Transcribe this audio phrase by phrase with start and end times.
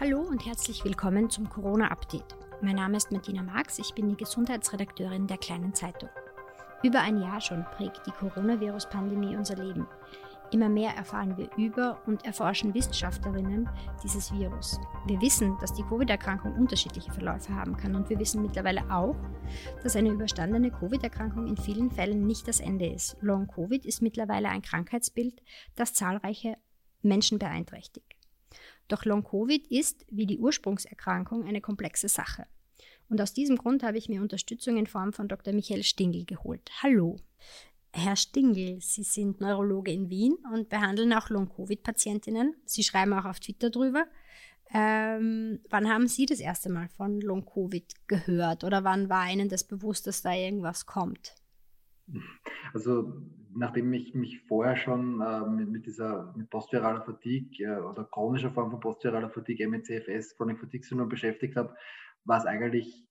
[0.00, 2.36] Hallo und herzlich willkommen zum Corona-Update.
[2.60, 6.08] Mein Name ist Martina Marx, ich bin die Gesundheitsredakteurin der Kleinen Zeitung.
[6.82, 9.86] Über ein Jahr schon prägt die Coronavirus-Pandemie unser Leben.
[10.50, 13.68] Immer mehr erfahren wir über und erforschen Wissenschaftlerinnen
[14.02, 14.80] dieses Virus.
[15.06, 19.16] Wir wissen, dass die Covid-Erkrankung unterschiedliche Verläufe haben kann und wir wissen mittlerweile auch,
[19.84, 23.16] dass eine überstandene Covid-Erkrankung in vielen Fällen nicht das Ende ist.
[23.20, 25.40] Long-Covid ist mittlerweile ein Krankheitsbild,
[25.76, 26.56] das zahlreiche
[27.00, 28.13] Menschen beeinträchtigt.
[28.88, 32.46] Doch Long-Covid ist, wie die Ursprungserkrankung, eine komplexe Sache.
[33.08, 35.52] Und aus diesem Grund habe ich mir Unterstützung in Form von Dr.
[35.52, 36.70] Michael Stingel geholt.
[36.82, 37.16] Hallo.
[37.92, 42.56] Herr Stingel, Sie sind Neurologe in Wien und behandeln auch Long-Covid-Patientinnen.
[42.64, 44.06] Sie schreiben auch auf Twitter drüber.
[44.72, 49.62] Ähm, wann haben Sie das erste Mal von Long-Covid gehört oder wann war Ihnen das
[49.62, 51.36] bewusst, dass da irgendwas kommt?
[52.72, 53.12] Also
[53.56, 58.50] nachdem ich mich vorher schon äh, mit, mit, dieser mit postviraler Fatigue äh, oder chronischer
[58.50, 61.74] Form von postviraler Fatigue, MECFS, Chronic Fatigue Syndrome beschäftigt habe,
[62.24, 63.06] war es eigentlich,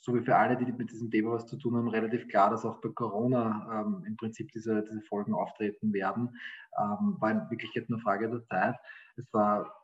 [0.00, 2.64] so wie für alle, die mit diesem Thema was zu tun haben, relativ klar, dass
[2.64, 6.36] auch bei Corona ähm, im Prinzip diese, diese Folgen auftreten werden.
[6.78, 8.76] Ähm, war in Wirklichkeit nur Frage der Zeit.
[9.16, 9.83] Es war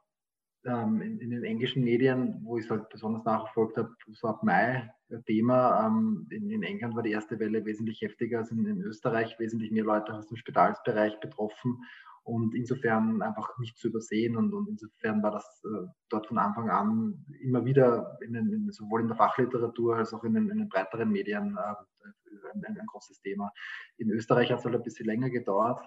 [0.64, 4.42] ähm, in, in, den englischen Medien, wo ich es halt besonders nachverfolgt habe, so ab
[4.42, 4.90] Mai
[5.26, 5.86] Thema.
[5.86, 9.70] Ähm, in, in, England war die erste Welle wesentlich heftiger als in, in, Österreich, wesentlich
[9.70, 11.82] mehr Leute aus dem Spitalsbereich betroffen
[12.22, 14.36] und insofern einfach nicht zu übersehen.
[14.36, 19.00] Und, und insofern war das äh, dort von Anfang an immer wieder in den, sowohl
[19.00, 22.08] in der Fachliteratur als auch in den, den breiteren Medien äh,
[22.54, 23.50] ein, ein, großes Thema.
[23.96, 25.80] In Österreich hat es halt ein bisschen länger gedauert,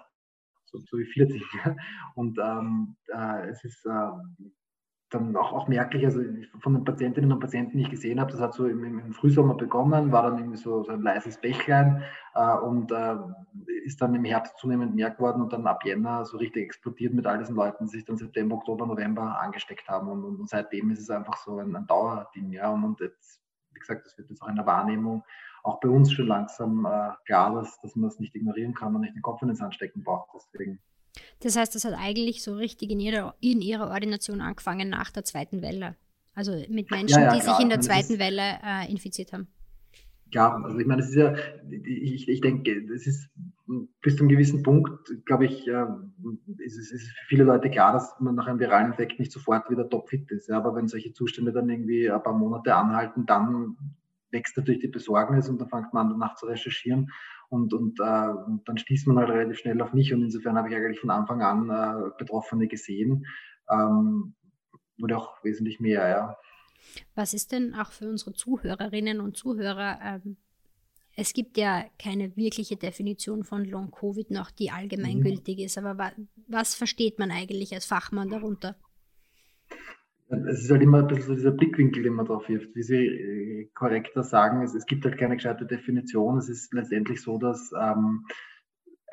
[0.64, 1.76] so, so wie viele Dinge.
[2.14, 4.10] Und ähm, äh, es ist äh,
[5.14, 6.20] dann auch, auch merklich, also
[6.60, 9.54] von den Patientinnen und Patienten, die ich gesehen habe, das hat so im, im Frühsommer
[9.54, 12.02] begonnen, war dann irgendwie so, so ein leises Bächlein
[12.34, 13.16] äh, und äh,
[13.84, 17.26] ist dann im Herbst zunehmend mehr geworden und dann ab Jänner so richtig explodiert mit
[17.26, 20.90] all diesen Leuten, die sich dann September, Oktober, November angesteckt haben und, und, und seitdem
[20.90, 23.40] ist es einfach so ein, ein Dauerding, ja, und, und jetzt,
[23.72, 25.22] wie gesagt, das wird jetzt auch in der Wahrnehmung
[25.62, 29.00] auch bei uns schon langsam äh, klar, dass, dass man das nicht ignorieren kann und
[29.00, 30.78] nicht den Kopf in den Sand stecken braucht, deswegen
[31.40, 35.24] das heißt, das hat eigentlich so richtig in ihrer, in ihrer Ordination angefangen nach der
[35.24, 35.96] zweiten Welle.
[36.34, 37.54] Also mit Menschen, ja, ja, die klar.
[37.54, 39.46] sich in der zweiten Welle äh, infiziert haben.
[40.32, 41.32] Ja, also ich meine, das ist ja,
[41.70, 43.30] ich, ich denke, das ist
[44.00, 45.84] bis zu einem gewissen Punkt, glaube ich, äh,
[46.58, 49.70] ist es ist für viele Leute klar, dass man nach einem viralen Infekt nicht sofort
[49.70, 50.48] wieder topfit ist.
[50.48, 53.76] Ja, aber wenn solche Zustände dann irgendwie ein paar Monate anhalten, dann
[54.32, 57.10] wächst natürlich die Besorgnis und dann fängt man an, danach zu recherchieren
[57.48, 60.68] und, und, äh, und dann stieß man halt relativ schnell auf mich und insofern habe
[60.68, 63.26] ich eigentlich von Anfang an äh, Betroffene gesehen.
[63.70, 64.34] Ähm,
[64.98, 66.36] wurde auch wesentlich mehr, ja.
[67.14, 69.98] Was ist denn auch für unsere Zuhörerinnen und Zuhörer?
[70.02, 70.36] Ähm,
[71.16, 75.64] es gibt ja keine wirkliche Definition von Long-Covid noch, die allgemeingültig mhm.
[75.64, 76.12] ist, aber wa
[76.46, 78.76] was versteht man eigentlich als Fachmann darunter?
[80.48, 82.74] Es ist halt immer ein bisschen so dieser Blickwinkel, den man drauf wirft.
[82.74, 86.38] Wie Sie äh, korrekter sagen, es, es gibt halt keine gescheite Definition.
[86.38, 88.24] Es ist letztendlich so, dass ähm,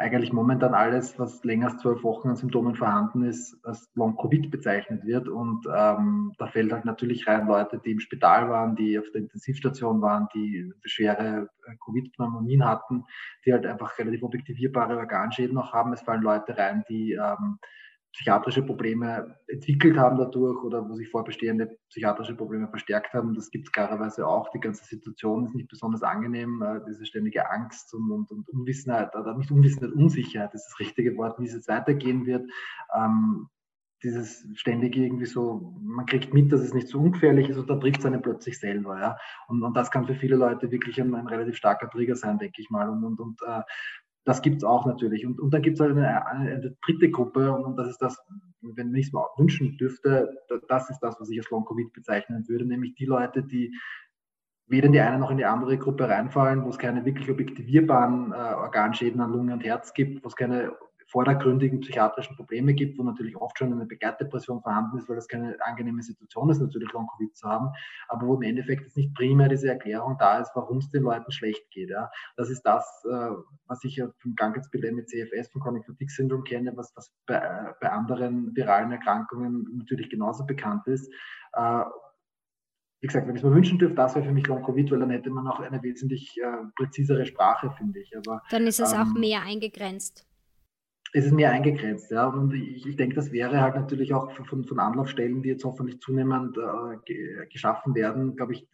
[0.02, 5.06] eigentlich momentan alles, was länger als zwölf Wochen an Symptomen vorhanden ist, als Long-Covid bezeichnet
[5.06, 5.30] wird.
[5.30, 9.22] Und ähm, da fällt halt natürlich rein Leute, die im Spital waren, die auf der
[9.22, 13.04] Intensivstation waren, die schwere äh, Covid-Pneumonien hatten,
[13.46, 15.94] die halt einfach relativ objektivierbare Organschäden noch haben.
[15.94, 17.60] Es fallen Leute rein, die ähm,
[18.14, 23.34] psychiatrische Probleme entwickelt haben dadurch oder wo sich vorbestehende psychiatrische Probleme verstärkt haben.
[23.34, 24.50] Das gibt es klarerweise auch.
[24.52, 26.62] Die ganze Situation ist nicht besonders angenehm.
[26.62, 31.16] Äh, diese ständige Angst und, und, und, Unwissenheit, oder nicht Unwissenheit, Unsicherheit ist das richtige
[31.18, 32.50] Wort, wie es jetzt weitergehen wird.
[32.94, 33.48] Ähm,
[34.04, 37.80] dieses ständige irgendwie so, man kriegt mit, dass es nicht so ungefährlich ist und dann
[37.80, 39.00] trifft es einen plötzlich selber.
[39.00, 39.18] Ja?
[39.48, 42.62] Und, und das kann für viele Leute wirklich ein, ein relativ starker Trigger sein, denke
[42.62, 42.90] ich mal.
[42.90, 43.62] Und, und, und äh,
[44.24, 45.26] das gibt es auch natürlich.
[45.26, 48.18] Und, und dann gibt es halt eine, eine, dritte Gruppe, und das ist das,
[48.62, 50.30] wenn ich es mir wünschen dürfte,
[50.68, 53.76] das ist das, was ich als Long-Covid bezeichnen würde, nämlich die Leute, die
[54.68, 58.32] weder in die eine noch in die andere Gruppe reinfallen, wo es keine wirklich objektivierbaren
[58.32, 60.72] äh, Organschäden an Lunge und Herz gibt, wo es keine
[61.12, 65.58] vordergründigen psychiatrischen Probleme gibt, wo natürlich oft schon eine Begleitdepression vorhanden ist, weil das keine
[65.60, 67.70] angenehme Situation ist, natürlich Long-Covid zu haben,
[68.08, 71.32] aber wo im Endeffekt jetzt nicht primär diese Erklärung da ist, warum es den Leuten
[71.32, 71.90] schlecht geht.
[71.90, 72.10] Ja.
[72.38, 73.30] Das ist das, äh,
[73.68, 77.40] was ich ja vom Krankheitsbild mit CFS, vom Chronic Fatigue Syndrome kenne, was, was bei,
[77.82, 81.12] bei anderen viralen Erkrankungen natürlich genauso bekannt ist.
[81.54, 81.84] Äh,
[83.02, 85.10] wie gesagt, wenn ich es mir wünschen dürfte, das wäre für mich Long-Covid, weil dann
[85.10, 88.16] hätte man auch eine wesentlich äh, präzisere Sprache, finde ich.
[88.16, 90.31] Aber, dann ist es ähm, auch mehr eingegrenzt
[91.14, 92.28] es ist mehr eingegrenzt, ja.
[92.28, 96.00] Und ich, ich denke, das wäre halt natürlich auch von, von Anlaufstellen, die jetzt hoffentlich
[96.00, 98.68] zunehmend äh, geschaffen werden, glaube ich,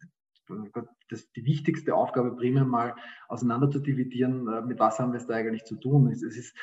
[1.09, 2.95] das, die wichtigste Aufgabe primär mal
[3.27, 6.11] auseinander zu dividieren, äh, mit was haben wir es da eigentlich zu tun.
[6.11, 6.55] Es, es ist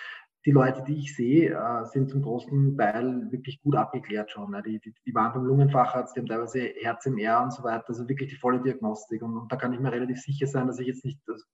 [0.46, 4.50] die Leute, die ich sehe, äh, sind zum großen Teil wirklich gut abgeklärt schon.
[4.50, 4.62] Ne?
[4.62, 7.84] Die, die, die waren beim Lungenfacharzt, die haben teilweise Herz im R und so weiter,
[7.88, 9.22] also wirklich die volle Diagnostik.
[9.22, 11.46] Und, und da kann ich mir relativ sicher sein, dass ich jetzt nicht, dass,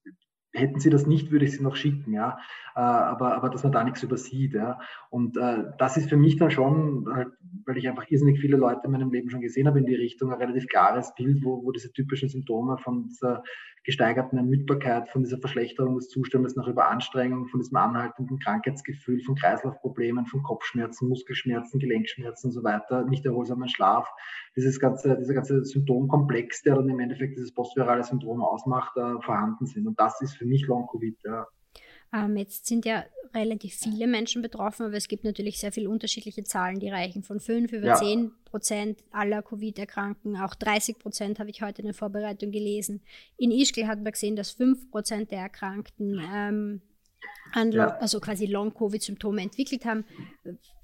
[0.53, 2.39] hätten sie das nicht, würde ich sie noch schicken, ja.
[2.75, 4.79] Äh, aber, aber dass man da nichts übersieht, ja.
[5.09, 7.29] Und äh, das ist für mich dann schon, halt,
[7.67, 10.33] weil ich einfach irrsinnig viele Leute in meinem Leben schon gesehen habe in die Richtung,
[10.33, 13.43] ein relativ klares Bild, wo, wo diese typischen Symptome von dieser
[13.85, 20.27] gesteigerten Ermüdbarkeit, von dieser Verschlechterung des Zustandes nach Überanstrengung, von diesem anhaltenden Krankheitsgefühl, von Kreislaufproblemen,
[20.27, 24.09] von Kopfschmerzen, Muskelschmerzen, Gelenkschmerzen und so weiter, nicht erholsamen Schlaf,
[24.57, 29.67] dieses ganze, dieser ganze Symptomkomplex, der dann im Endeffekt dieses postvirale Syndrom ausmacht, äh, vorhanden
[29.67, 29.87] sind.
[29.87, 31.19] Und das ist für mich Long-Covid.
[31.25, 31.47] Ja.
[32.13, 33.05] Ähm, jetzt sind ja
[33.35, 37.39] relativ viele Menschen betroffen, aber es gibt natürlich sehr viele unterschiedliche Zahlen, die reichen von
[37.39, 37.95] 5 über ja.
[37.95, 43.03] 10 Prozent aller Covid-Erkrankten, auch 30 Prozent habe ich heute in der Vorbereitung gelesen.
[43.37, 46.83] In Ischgl hat man gesehen, dass 5 Prozent der Erkrankten ähm,
[47.53, 47.97] an ja.
[47.99, 50.05] also quasi Long-Covid-Symptome entwickelt haben.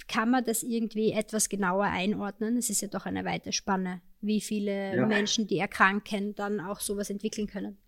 [0.08, 2.56] Kann man das irgendwie etwas genauer einordnen?
[2.56, 5.06] Es ist ja doch eine weite Spanne, wie viele ja.
[5.06, 7.78] Menschen, die erkranken, dann auch sowas entwickeln können.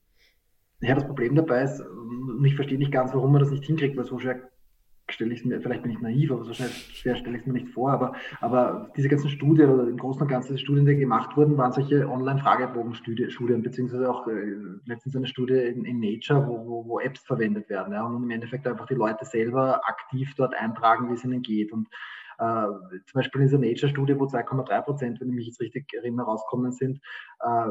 [0.80, 1.80] Ja, das Problem dabei ist,
[2.38, 4.40] und ich verstehe nicht ganz, warum man das nicht hinkriegt, weil so schwer
[5.10, 7.54] stelle ich mir, vielleicht bin ich naiv, aber so schwer, schwer stelle ich es mir
[7.54, 10.96] nicht vor, aber, aber diese ganzen Studien oder im Großen und Ganzen die Studien, die
[10.96, 14.54] gemacht wurden, waren solche Online-Fragebogen-Studien, beziehungsweise auch äh,
[14.84, 18.30] letztens eine Studie in, in Nature, wo, wo, wo, Apps verwendet werden ja, und im
[18.30, 21.72] Endeffekt einfach die Leute selber aktiv dort eintragen, wie es ihnen geht.
[21.72, 21.88] Und
[22.38, 22.66] äh,
[23.06, 26.70] zum Beispiel in dieser Nature-Studie, wo 2,3 Prozent, wenn ich mich jetzt richtig erinnere, rauskommen
[26.70, 27.00] sind,
[27.40, 27.70] äh,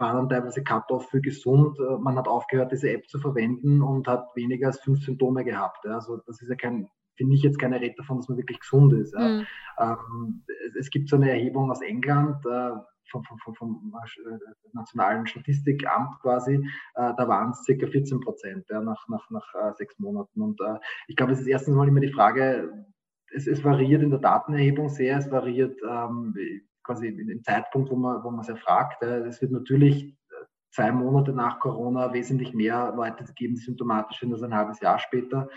[0.00, 1.78] war dann teilweise Cut-off für gesund.
[1.78, 5.86] Äh, man hat aufgehört, diese App zu verwenden und hat weniger als fünf Symptome gehabt.
[5.86, 8.92] Also das ist ja kein, finde ich jetzt keine Rede davon, dass man wirklich gesund
[8.94, 9.14] ist.
[9.14, 9.46] Mhm.
[9.78, 10.44] Ähm,
[10.78, 12.72] es, gibt so eine Erhebung aus England, äh,
[13.10, 14.38] vom, vom, vom, äh,
[14.72, 19.72] Nationalen Statistikamt quasi, äh, da waren es circa 14 Prozent ja, nach, nach, nach äh,
[19.74, 20.40] sechs Monaten.
[20.40, 22.86] Und äh, ich glaube, es ist erstens mal immer die Frage,
[23.32, 26.34] es, es, variiert in der Datenerhebung sehr, es variiert ähm,
[26.82, 29.02] quasi im Zeitpunkt, wo man, wo man es erfragt.
[29.02, 34.32] Es wird natürlich äh, zwei Monate nach Corona wesentlich mehr Leute geben, die symptomatisch sind
[34.32, 35.48] als ein halbes Jahr später.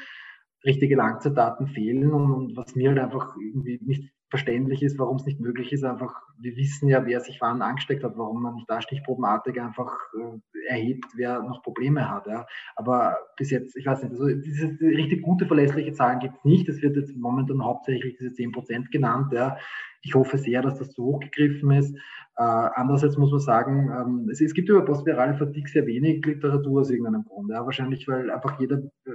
[0.66, 5.28] Richtige Langzeitdaten fehlen und, und was mir halt einfach irgendwie nicht verständlich ist, warum es
[5.28, 8.68] nicht möglich ist, einfach, wir wissen ja, wer sich wann angesteckt hat, warum man nicht
[8.68, 12.26] da stichprobenartig einfach äh, erhebt, wer noch Probleme hat.
[12.26, 12.48] Ja.
[12.76, 16.68] Aber bis jetzt, ich weiß nicht, also diese richtig gute, verlässliche Zahlen gibt es nicht.
[16.68, 19.32] Es wird jetzt momentan hauptsächlich diese 10% genannt.
[19.34, 19.56] Ja.
[20.04, 21.96] Ich hoffe sehr, dass das zu hoch gegriffen ist.
[22.36, 26.82] Äh, andererseits muss man sagen, ähm, es, es, gibt über postvirale Fatigue sehr wenig Literatur
[26.82, 27.50] aus irgendeinem Grund.
[27.52, 27.64] Ja.
[27.64, 29.12] Wahrscheinlich, weil einfach jeder äh,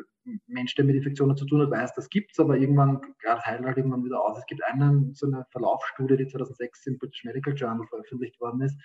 [0.47, 3.65] Mensch, der mit Infektionen zu tun hat, weiß, das gibt es, aber irgendwann, gerade heilt
[3.65, 4.39] halt irgendwann wieder aus.
[4.39, 8.79] Es gibt einen, so eine Verlaufsstudie, die 2006 im British Medical Journal veröffentlicht worden ist,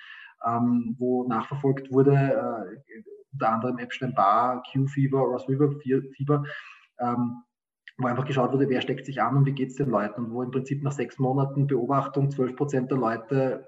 [0.45, 3.03] ähm, wo nachverfolgt wurde, äh,
[3.33, 6.43] unter anderem Epstein-Barr, Q-Fieber, Ross River-Fieber,
[6.99, 7.43] ähm,
[7.97, 10.33] wo einfach geschaut wurde, wer steckt sich an und wie geht es den Leuten und
[10.33, 13.67] wo im Prinzip nach sechs Monaten Beobachtung 12 Prozent der Leute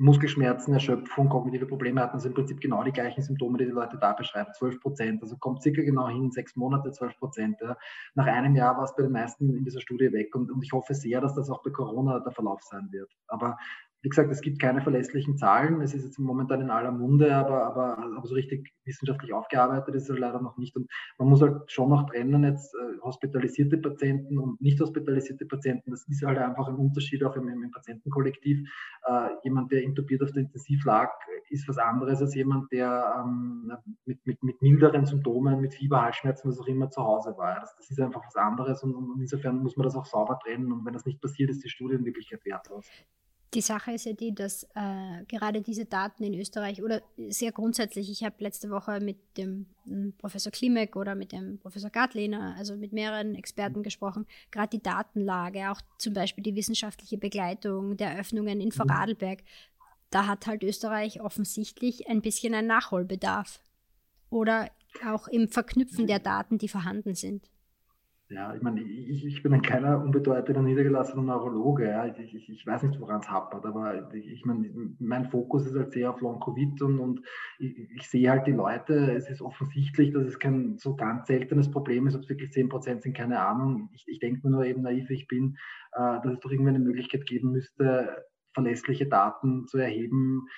[0.00, 3.98] Muskelschmerzen, Erschöpfung, kognitive Probleme hatten, also im Prinzip genau die gleichen Symptome, die die Leute
[3.98, 5.22] da beschreiben, 12 Prozent.
[5.22, 7.56] Also kommt circa genau hin, sechs Monate, 12 Prozent.
[7.60, 7.76] Ja.
[8.14, 10.70] Nach einem Jahr war es bei den meisten in dieser Studie weg und, und ich
[10.70, 13.12] hoffe sehr, dass das auch bei Corona der Verlauf sein wird.
[13.26, 13.58] Aber
[14.02, 15.80] wie gesagt, es gibt keine verlässlichen Zahlen.
[15.80, 20.08] Es ist jetzt momentan in aller Munde, aber, aber, aber so richtig wissenschaftlich aufgearbeitet ist
[20.08, 20.76] es leider noch nicht.
[20.76, 25.90] Und man muss halt schon noch trennen, jetzt äh, hospitalisierte Patienten und nicht hospitalisierte Patienten.
[25.90, 28.68] Das ist halt einfach ein Unterschied auch im, im Patientenkollektiv.
[29.04, 31.10] Äh, jemand, der intubiert auf der Intensiv lag,
[31.50, 33.72] ist was anderes als jemand, der ähm,
[34.04, 37.58] mit, mit, mit milderen Symptomen, mit Fieber, Halsschmerzen, was auch immer zu Hause war.
[37.60, 40.72] Das, das ist einfach was anderes und, und insofern muss man das auch sauber trennen.
[40.72, 42.88] Und wenn das nicht passiert, ist die Studie in Wirklichkeit wertlos.
[43.54, 48.10] Die Sache ist ja die, dass äh, gerade diese Daten in Österreich oder sehr grundsätzlich,
[48.10, 52.76] ich habe letzte Woche mit dem hm, Professor Klimek oder mit dem Professor Gartlehner, also
[52.76, 58.60] mit mehreren Experten gesprochen, gerade die Datenlage, auch zum Beispiel die wissenschaftliche Begleitung der Öffnungen
[58.60, 59.42] in Vorarlberg,
[60.10, 63.60] da hat halt Österreich offensichtlich ein bisschen einen Nachholbedarf.
[64.30, 64.70] Oder
[65.06, 67.48] auch im Verknüpfen der Daten, die vorhanden sind.
[68.30, 71.88] Ja, ich meine, ich, ich bin ein kleiner, unbedeutender, niedergelassener Neurologe.
[71.88, 72.04] Ja.
[72.06, 75.92] Ich, ich, ich weiß nicht, woran es hapert, aber ich, meine, mein Fokus ist halt
[75.92, 77.22] sehr auf Long-Covid und, und
[77.58, 79.12] ich, ich, sehe halt die Leute.
[79.12, 82.68] Es ist offensichtlich, dass es kein so ganz seltenes Problem ist, ob es wirklich 10
[82.68, 83.88] Prozent sind, keine Ahnung.
[83.94, 85.56] Ich, ich denke mir nur eben naiv, ich bin,
[85.92, 90.48] äh, dass es doch irgendwie eine Möglichkeit geben müsste, verlässliche Daten zu erheben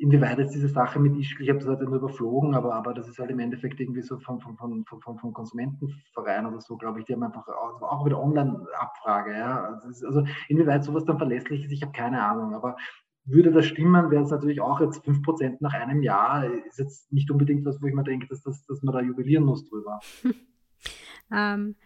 [0.00, 3.06] inwieweit jetzt diese Sache mit Ischgl, ich habe das halt nur überflogen, aber, aber das
[3.08, 7.00] ist halt im Endeffekt irgendwie so von, von, von, von, von Konsumentenverein oder so, glaube
[7.00, 9.34] ich, die haben einfach auch, auch wieder Online-Abfrage.
[9.34, 9.64] Ja?
[9.64, 12.76] Also, also inwieweit sowas dann verlässlich ist, ich habe keine Ahnung, aber
[13.24, 17.30] würde das stimmen, wäre es natürlich auch jetzt 5% nach einem Jahr, ist jetzt nicht
[17.30, 20.00] unbedingt was, wo ich mir denke, dass, dass, dass man da jubilieren muss drüber.
[21.32, 21.76] ähm,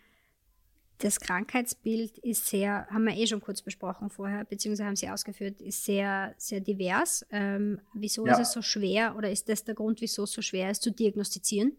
[1.04, 5.61] das Krankheitsbild ist sehr, haben wir eh schon kurz besprochen vorher, beziehungsweise haben Sie ausgeführt,
[5.61, 7.26] ist sehr, sehr divers.
[7.30, 8.32] Ähm, wieso ja.
[8.32, 10.90] ist es so schwer oder ist das der Grund, wieso es so schwer ist zu
[10.90, 11.73] diagnostizieren?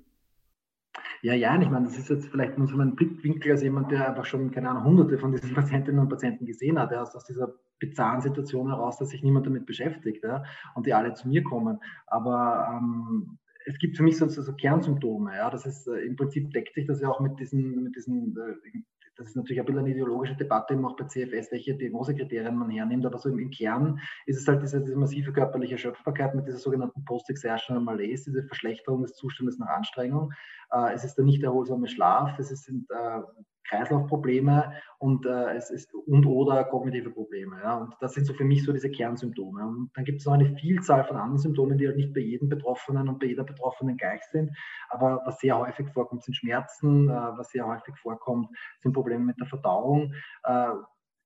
[1.24, 4.08] Ja, ja, ich meine, das ist jetzt vielleicht nur so ein Blickwinkel als jemand, der
[4.08, 7.51] einfach schon, keine Ahnung, hunderte von diesen Patientinnen und Patienten gesehen hat, aus, aus dieser
[7.79, 10.44] bizarren Situation heraus, dass sich niemand damit beschäftigt ja,
[10.75, 11.79] und die alle zu mir kommen.
[12.05, 15.36] Aber ähm, es gibt für mich so, so, so Kernsymptome.
[15.36, 18.38] Ja, das ist äh, im Prinzip deckt sich das ja auch mit diesen, mit diesen
[18.38, 18.79] äh,
[19.15, 22.69] das ist natürlich ein bisschen eine ideologische Debatte eben auch bei CFS, welche Diagnosekriterien man
[22.69, 26.57] hernimmt, aber so im, Kern ist es halt diese, diese massive körperliche Erschöpfbarkeit mit dieser
[26.57, 30.34] sogenannten Post-Exertional Malaise, diese Verschlechterung des Zustandes nach Anstrengung.
[30.72, 33.22] Äh, es ist der nicht erholsame Schlaf, es sind äh,
[33.69, 37.60] Kreislaufprobleme und äh, es ist und oder kognitive Probleme.
[37.62, 37.77] Ja.
[37.77, 39.65] Und das sind so für mich so diese Kernsymptome.
[39.65, 42.50] Und dann gibt es noch eine Vielzahl von anderen Symptomen, die halt nicht bei jedem
[42.50, 44.51] Betroffenen und bei jeder Betroffenen gleich sind.
[44.89, 49.39] Aber was sehr häufig vorkommt, sind Schmerzen, äh, was sehr häufig vorkommt, sind Probleme mit
[49.39, 50.13] der Verdauung.
[50.43, 50.69] Äh,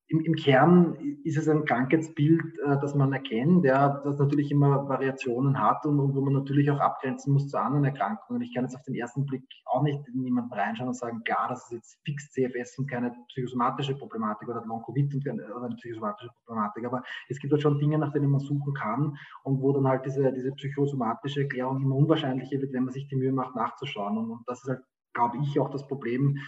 [0.10, 4.90] im, im, Kern ist es ein Krankheitsbild, äh, das man erkennt, ja, das natürlich immer
[4.90, 8.42] Variationen hat und, und, wo man natürlich auch abgrenzen muss zu anderen Erkrankungen.
[8.42, 11.48] Ich kann jetzt auf den ersten Blick auch nicht in jemanden reinschauen und sagen, klar,
[11.50, 16.86] das ist jetzt fix CFS und keine psychosomatische Problematik oder Long-Covid oder eine psychosomatische Problematik.
[16.86, 20.06] Aber es gibt halt schon Dinge, nach denen man suchen kann und wo dann halt
[20.08, 24.18] diese, diese psychosomatische Erklärung immer unwahrscheinlicher wird, wenn man sich die Mühe macht, nachzuschauen.
[24.18, 24.82] Und, und das ist halt,
[25.14, 26.40] glaube ich, auch das Problem,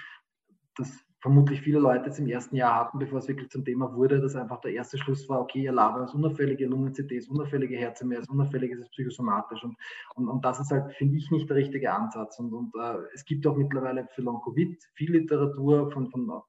[0.78, 4.20] dass vermutlich viele Leute jetzt im ersten Jahr hatten, bevor es wirklich zum Thema wurde,
[4.20, 7.70] dass einfach der erste Schluss war, okay, ihr Laber ist unauffällig, ihr Lungen-CT ist unauffällig,
[7.70, 9.64] ihr Herz ist unauffällig, es ist psychosomatisch.
[9.64, 9.78] Und,
[10.16, 12.40] und, und das ist halt, finde ich, nicht der richtige Ansatz.
[12.40, 16.42] Und, und äh, es gibt auch mittlerweile für Long-Covid viel Literatur von, von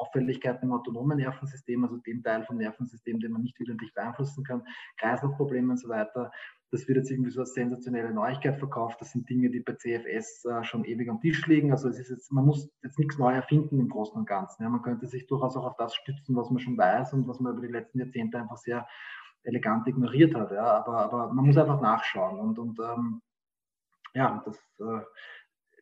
[0.00, 4.62] Auffälligkeiten im autonomen Nervensystem, also dem Teil vom Nervensystem, den man nicht willentlich beeinflussen kann,
[4.98, 6.30] Kreislaufprobleme und so weiter
[6.70, 9.00] das wird jetzt irgendwie so als sensationelle Neuigkeit verkauft.
[9.00, 11.72] Das sind Dinge, die bei CFS äh, schon ewig am Tisch liegen.
[11.72, 14.62] Also es ist jetzt, man muss jetzt nichts neu erfinden im Großen und Ganzen.
[14.62, 14.68] Ja.
[14.68, 17.54] Man könnte sich durchaus auch auf das stützen, was man schon weiß und was man
[17.54, 18.86] über die letzten Jahrzehnte einfach sehr
[19.42, 20.52] elegant ignoriert hat.
[20.52, 20.64] Ja.
[20.64, 22.38] Aber, aber man muss einfach nachschauen.
[22.38, 23.20] Und, und ähm,
[24.14, 25.04] ja, das, äh,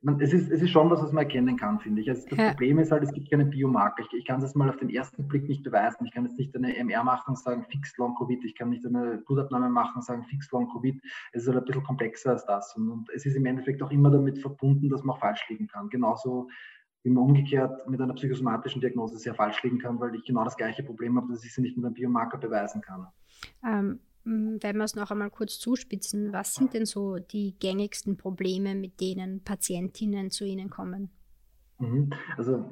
[0.03, 2.09] man, es, ist, es ist schon was, was man erkennen kann, finde ich.
[2.09, 2.51] Also das ja.
[2.51, 4.03] Problem ist halt, es gibt keine Biomarker.
[4.03, 6.07] Ich, ich kann es mal auf den ersten Blick nicht beweisen.
[6.07, 8.45] Ich kann jetzt nicht eine MR machen und sagen, fix Long Covid.
[8.45, 11.01] Ich kann nicht eine Blutabnahme machen und sagen, fix Long Covid.
[11.33, 12.77] Es ist halt ein bisschen komplexer als das.
[12.77, 15.67] Und, und es ist im Endeffekt auch immer damit verbunden, dass man auch falsch liegen
[15.67, 15.89] kann.
[15.89, 16.49] Genauso
[17.03, 20.57] wie man umgekehrt mit einer psychosomatischen Diagnose sehr falsch liegen kann, weil ich genau das
[20.57, 23.07] gleiche Problem habe, dass ich sie nicht mit einem Biomarker beweisen kann.
[23.65, 28.75] Ähm, wenn wir es noch einmal kurz zuspitzen, was sind denn so die gängigsten Probleme,
[28.75, 31.11] mit denen Patientinnen zu Ihnen kommen?
[31.79, 32.11] Mhm.
[32.37, 32.65] Also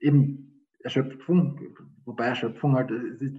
[0.00, 0.49] eben
[0.82, 1.60] Erschöpfung,
[2.06, 2.90] wobei Erschöpfung halt,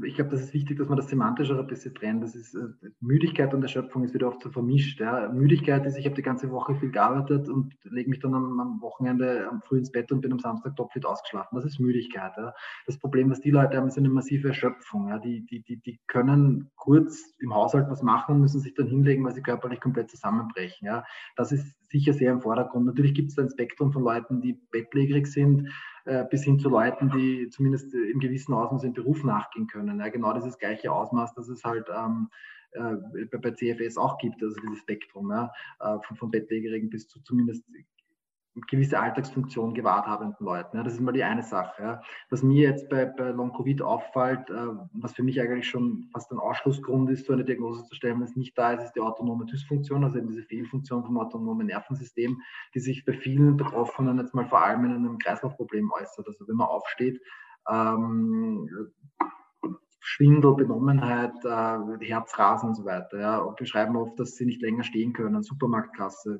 [0.03, 2.24] ich glaube, das ist wichtig, dass man das semantisch auch ein bisschen trennt.
[2.24, 2.67] Das ist, äh,
[3.00, 5.00] Müdigkeit und Erschöpfung ist wieder oft so vermischt.
[5.00, 5.27] Ja.
[5.29, 8.81] Müdigkeit ist, ich habe die ganze Woche viel gearbeitet und lege mich dann am, am,
[8.81, 11.55] Wochenende am früh ins Bett und bin am Samstag topfit ausgeschlafen.
[11.55, 12.33] Das ist Müdigkeit.
[12.38, 12.53] Ja.
[12.86, 15.10] Das Problem, was die Leute haben, ist eine massive Erschöpfung.
[15.10, 15.17] Ja.
[15.17, 19.24] Die, die, die, die können kurz im Haushalt was machen und müssen sich dann hinlegen,
[19.24, 20.86] weil sie körperlich komplett zusammenbrechen.
[20.86, 21.03] Ja.
[21.36, 22.86] Das ist sicher sehr im Vordergrund.
[22.86, 25.69] Natürlich gibt es ein Spektrum von Leuten, die bettlägerig sind,
[26.05, 30.00] äh, bis hin zu Leuten, die zumindest im gewissen Ausmaß im Beruf nachgehen können.
[30.00, 32.29] Ja, genau dieses gleiche Ausmaß, das es halt ähm,
[32.72, 37.22] äh, bei CFS auch gibt, also dieses Spektrum ja, äh, von, von Bettlägerigen bis zu
[37.22, 37.65] zumindest
[38.67, 40.75] gewisse Alltagsfunktion gewahrt habenden Leuten.
[40.75, 41.81] Ja, das ist mal die eine Sache.
[41.81, 42.01] Ja.
[42.29, 46.39] Was mir jetzt bei, bei Long-Covid auffällt, äh, was für mich eigentlich schon fast ein
[46.39, 49.46] Ausschlussgrund ist, so eine Diagnose zu stellen, wenn es nicht da ist, ist die autonome
[49.46, 52.41] Dysfunktion, also eben diese Fehlfunktion vom autonomen Nervensystem,
[52.75, 56.27] die sich bei vielen Betroffenen jetzt mal vor allem in einem Kreislaufproblem äußert.
[56.27, 57.22] Also wenn man aufsteht,
[57.70, 58.70] ähm,
[60.03, 63.20] Schwindel, Benommenheit, äh, Herzrasen und so weiter.
[63.20, 63.38] Ja.
[63.38, 65.43] Und beschreiben oft, dass sie nicht länger stehen können.
[65.43, 66.39] Supermarktkasse,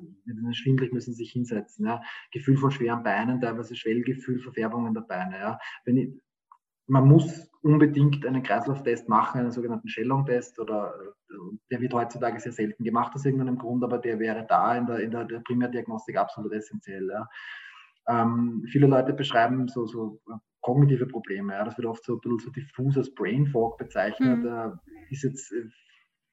[0.50, 1.86] schwindelig müssen sich hinsetzen.
[1.86, 2.02] Ja.
[2.32, 5.38] Gefühl von schweren Beinen, teilweise Schwellgefühl, Verfärbungen der Beine.
[5.38, 5.58] Ja.
[5.84, 6.10] Wenn ich,
[6.88, 10.92] man muss unbedingt einen Kreislauftest machen, einen sogenannten Schellung-Test, oder
[11.70, 14.98] der wird heutzutage sehr selten gemacht aus irgendeinem Grund, aber der wäre da in der,
[14.98, 17.08] in der, der Primärdiagnostik absolut essentiell.
[17.08, 17.28] Ja.
[18.08, 20.20] Ähm, viele Leute beschreiben so, so
[20.62, 21.52] kognitive Probleme.
[21.52, 21.64] Ja.
[21.64, 24.38] Das wird oft so ein bisschen so diffus als Brain Fog bezeichnet.
[24.38, 24.46] Mhm.
[24.46, 24.70] Äh,
[25.10, 25.68] ist jetzt, äh,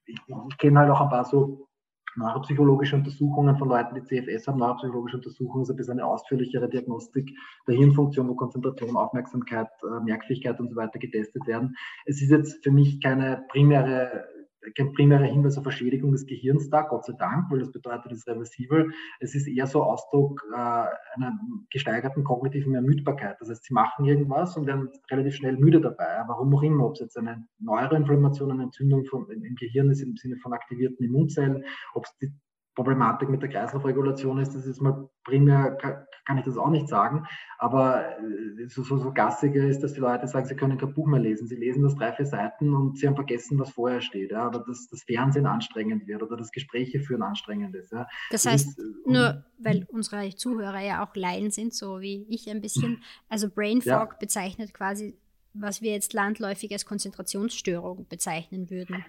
[0.05, 0.19] ich,
[0.49, 1.67] ich kenne halt auch ein paar so
[2.15, 4.59] neuropsychologische Untersuchungen von Leuten, die CFS haben.
[4.59, 7.29] Neuropsychologische Untersuchungen ist ein bisschen eine ausführlichere Diagnostik
[7.67, 11.75] der Hirnfunktion, wo Konzentration, Aufmerksamkeit, äh, Merkfähigkeit und so weiter getestet werden.
[12.05, 14.27] Es ist jetzt für mich keine primäre
[14.75, 18.19] kein primärer Hinweis auf Verschädigung des Gehirns da, Gott sei Dank, weil das bedeutet, es
[18.19, 18.91] ist reversibel.
[19.19, 21.39] Es ist eher so Ausdruck äh, einer
[21.71, 23.37] gesteigerten kognitiven Ermüdbarkeit.
[23.39, 26.23] Das heißt, sie machen irgendwas und werden relativ schnell müde dabei.
[26.27, 30.15] Warum auch immer, ob es jetzt eine Neuroinflammation, eine Entzündung von, im Gehirn ist im
[30.17, 32.31] Sinne von aktivierten Immunzellen, ob es die
[32.79, 35.77] Problematik mit der Kreislaufregulation ist, das ist mal primär,
[36.25, 39.99] kann ich das auch nicht sagen, aber äh, so, so, so gassiger ist, dass die
[39.99, 41.45] Leute sagen, sie können kein Buch mehr lesen.
[41.45, 44.31] Sie lesen das drei, vier Seiten und sie haben vergessen, was vorher steht.
[44.31, 44.43] Ja?
[44.43, 47.91] Aber dass das Fernsehen anstrengend wird oder das Gespräche führen anstrengend ist.
[47.91, 48.07] Ja?
[48.31, 52.49] Das heißt, ist, äh, nur weil unsere Zuhörer ja auch Laien sind, so wie ich
[52.49, 54.09] ein bisschen, also Brain Fog ja.
[54.21, 55.17] bezeichnet quasi,
[55.53, 59.03] was wir jetzt landläufig als Konzentrationsstörung bezeichnen würden.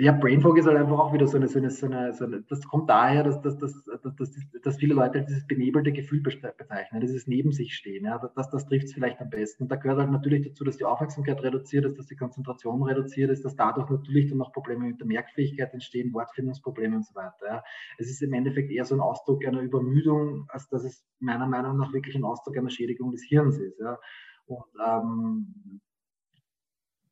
[0.00, 2.40] Ja, Brain ist halt einfach auch wieder so eine, so eine, so eine, so eine
[2.48, 4.30] das kommt daher, dass, dass, dass, dass,
[4.62, 8.06] dass viele Leute dieses benebelte Gefühl bezeichnen, dieses Neben sich stehen.
[8.06, 9.64] Ja, das, das trifft es vielleicht am besten.
[9.64, 13.30] Und da gehört halt natürlich dazu, dass die Aufmerksamkeit reduziert ist, dass die Konzentration reduziert
[13.30, 17.46] ist, dass dadurch natürlich dann noch Probleme mit der Merkfähigkeit entstehen, Wortfindungsprobleme und so weiter.
[17.46, 17.62] Ja.
[17.98, 21.76] Es ist im Endeffekt eher so ein Ausdruck einer Übermüdung, als dass es meiner Meinung
[21.76, 23.78] nach wirklich ein Ausdruck einer Schädigung des Hirns ist.
[23.78, 23.98] Ja.
[24.46, 25.80] Und ähm,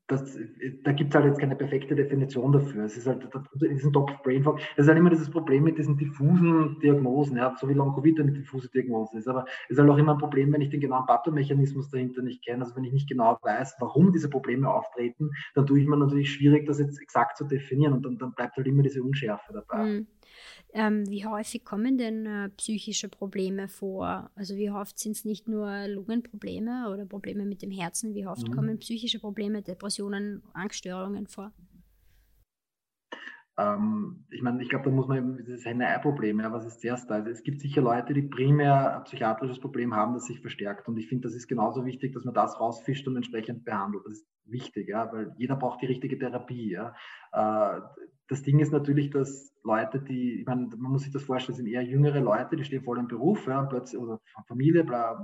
[0.08, 0.38] das,
[0.84, 2.84] da gibt es halt jetzt keine perfekte Definition dafür.
[2.84, 3.28] Es ist halt
[3.60, 4.58] diesen Topf Brain Fog.
[4.76, 8.20] Das ist halt immer dieses Problem mit diesen diffusen Diagnosen, ja, so wie Long Covid
[8.20, 9.28] eine diffuse Diagnose ist.
[9.28, 12.42] Aber es ist halt auch immer ein Problem, wenn ich den genauen Pathomechanismus dahinter nicht
[12.42, 12.62] kenne.
[12.62, 16.32] Also wenn ich nicht genau weiß, warum diese Probleme auftreten, dann tue ich mir natürlich
[16.32, 19.84] schwierig, das jetzt exakt zu definieren und dann, dann bleibt halt immer diese Unschärfe dabei.
[19.84, 20.06] Mhm.
[20.74, 24.30] Ähm, wie häufig kommen denn äh, psychische Probleme vor?
[24.34, 28.14] Also wie oft sind es nicht nur Lungenprobleme oder Probleme mit dem Herzen?
[28.14, 28.52] Wie oft mhm.
[28.52, 31.52] kommen psychische Probleme, Depressionen, Angststörungen vor?
[33.58, 37.16] Ähm, ich meine, ich glaube, da muss man dieses Henne-Ei-Problem, ja, was ist zuerst da?
[37.16, 40.86] Also es gibt sicher Leute, die primär ein psychiatrisches Problem haben, das sich verstärkt.
[40.86, 44.04] Und ich finde, das ist genauso wichtig, dass man das rausfischt und entsprechend behandelt.
[44.06, 46.70] Das ist wichtig, ja, weil jeder braucht die richtige Therapie.
[46.70, 46.94] Ja.
[47.32, 47.80] Äh,
[48.28, 51.66] das Ding ist natürlich, dass Leute, die, ich meine, man muss sich das vorstellen, sind
[51.66, 55.22] eher jüngere Leute, die stehen voll im Beruf, ja, plötzlich, oder Familie, bla,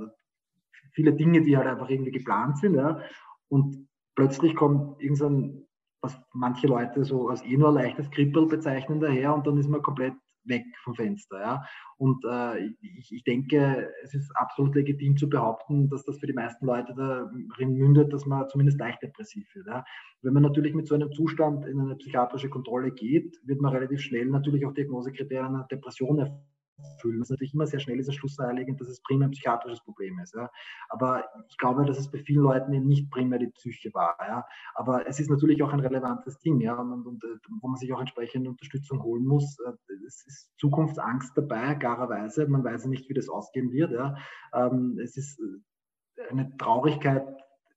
[0.92, 3.00] viele Dinge, die halt einfach irgendwie geplant sind, ja,
[3.48, 5.66] und plötzlich kommt irgendein,
[6.00, 9.82] was manche Leute so als eh nur leichtes Kribbel bezeichnen daher und dann ist man
[9.82, 10.14] komplett
[10.44, 11.40] weg vom Fenster.
[11.40, 11.64] Ja?
[11.96, 16.32] Und äh, ich, ich, denke, es ist absolut legitim zu behaupten, dass das für die
[16.32, 19.66] meisten Leute darin mündet, dass man zumindest leicht depressiv wird.
[19.66, 19.84] Ja?
[20.22, 24.00] Wenn man natürlich mit so einem Zustand in eine psychiatrische Kontrolle geht, wird man relativ
[24.00, 26.53] schnell natürlich auch Diagnosekriterien einer Depression erfüllen
[27.00, 27.18] fühlen.
[27.18, 30.18] Das ist natürlich immer sehr schnell dieser Schluss naheliegend, dass es primär ein psychiatrisches Problem
[30.18, 30.34] ist.
[30.34, 30.50] Ja.
[30.88, 34.16] Aber ich glaube, dass es bei vielen Leuten eben nicht primär die Psyche war.
[34.20, 34.44] Ja.
[34.74, 37.92] Aber es ist natürlich auch ein relevantes Ding, ja, und, und, äh, wo man sich
[37.92, 39.58] auch entsprechende Unterstützung holen muss.
[39.60, 42.46] Äh, es ist Zukunftsangst dabei, klarerweise.
[42.46, 43.92] Man weiß nicht, wie das ausgehen wird.
[43.92, 44.16] Ja.
[44.52, 47.26] Ähm, es ist äh, eine Traurigkeit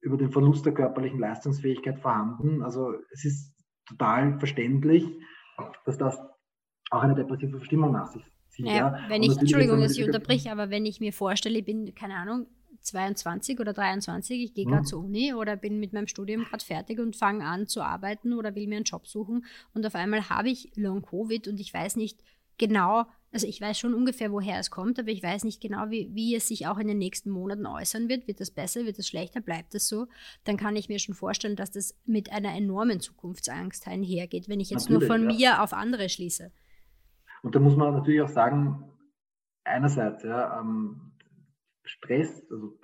[0.02, 2.62] über den Verlust der körperlichen Leistungsfähigkeit vorhanden.
[2.62, 3.54] Also es ist
[3.88, 5.06] total verständlich,
[5.86, 6.20] dass das
[6.92, 8.24] auch eine depressive Verstimmung nach sich
[8.58, 9.06] ja, ja.
[9.08, 12.48] wenn ich, Entschuldigung, dass ich unterbreche, aber wenn ich mir vorstelle, ich bin, keine Ahnung,
[12.82, 14.86] 22 oder 23, ich gehe gerade mhm.
[14.86, 18.56] zur Uni oder bin mit meinem Studium gerade fertig und fange an zu arbeiten oder
[18.56, 21.98] will mir einen Job suchen und auf einmal habe ich Long Covid und ich weiß
[21.98, 22.22] nicht
[22.58, 26.10] genau, also ich weiß schon ungefähr, woher es kommt, aber ich weiß nicht genau, wie,
[26.14, 28.28] wie es sich auch in den nächsten Monaten äußern wird.
[28.28, 30.08] Wird das besser, wird das schlechter, bleibt es so?
[30.46, 34.70] Dann kann ich mir schon vorstellen, dass das mit einer enormen Zukunftsangst einhergeht, wenn ich
[34.70, 35.58] jetzt Natürlich, nur von ja.
[35.58, 36.52] mir auf andere schließe.
[37.48, 38.84] Und da muss man natürlich auch sagen,
[39.64, 41.14] einerseits, ja, ähm,
[41.86, 42.78] Stress, also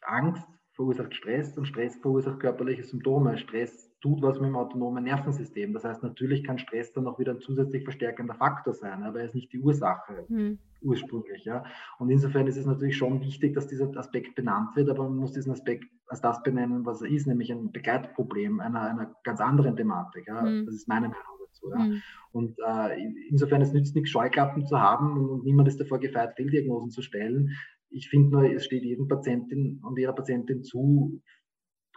[0.00, 3.36] Angst verursacht Stress und Stress verursacht körperliche Symptome.
[3.36, 5.74] Stress tut was mit dem autonomen Nervensystem.
[5.74, 9.26] Das heißt, natürlich kann Stress dann auch wieder ein zusätzlich verstärkender Faktor sein, aber er
[9.26, 10.60] ist nicht die Ursache mhm.
[10.80, 11.44] ursprünglich.
[11.44, 11.64] Ja.
[11.98, 15.32] Und insofern ist es natürlich schon wichtig, dass dieser Aspekt benannt wird, aber man muss
[15.32, 19.76] diesen Aspekt als das benennen, was er ist, nämlich ein Begleitproblem einer, einer ganz anderen
[19.76, 20.26] Thematik.
[20.26, 20.40] Ja.
[20.40, 20.64] Mhm.
[20.64, 21.70] Das ist meine Meinung dazu.
[21.72, 21.84] Ja.
[21.84, 22.02] Mhm.
[22.32, 26.34] Und äh, insofern, es nützt nichts, Scheuklappen zu haben und, und niemand ist davor gefeit,
[26.36, 27.50] Fehldiagnosen zu stellen.
[27.90, 31.20] Ich finde nur, es steht jedem Patientin und jeder Patientin zu,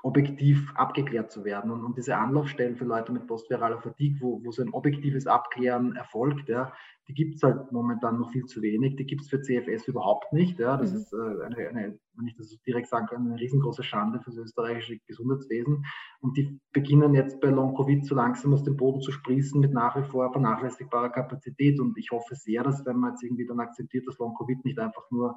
[0.03, 1.71] objektiv abgeklärt zu werden.
[1.71, 5.95] Und, und diese Anlaufstellen für Leute mit postviraler Fatigue, wo, wo so ein objektives Abklären
[5.95, 6.71] erfolgt, ja,
[7.09, 8.95] die gibt es halt momentan noch viel zu wenig.
[8.95, 10.59] Die gibt es für CFS überhaupt nicht.
[10.59, 10.77] Ja.
[10.77, 10.97] Das mhm.
[10.97, 14.29] ist äh, eine, eine, wenn ich das so direkt sagen kann, eine riesengroße Schande für
[14.29, 15.85] das österreichische Gesundheitswesen.
[16.21, 19.97] Und die beginnen jetzt bei Long-Covid so langsam aus dem Boden zu sprießen mit nach
[19.97, 21.79] wie vor vernachlässigbarer Kapazität.
[21.79, 25.09] Und ich hoffe sehr, dass wenn man jetzt irgendwie dann akzeptiert, dass Long-Covid nicht einfach
[25.09, 25.35] nur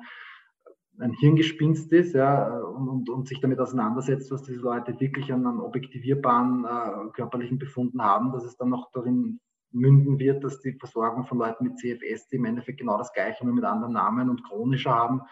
[1.02, 5.46] ein Hirngespinst ist ja, und, und, und, sich damit auseinandersetzt, was diese Leute wirklich an,
[5.46, 9.40] an objektivierbaren äh, körperlichen Befunden haben, dass es dann noch darin
[9.72, 13.44] münden wird, dass die Versorgung von Leuten mit CFS, die im Endeffekt genau das Gleiche,
[13.44, 15.22] nur mit anderen Namen und chronischer haben,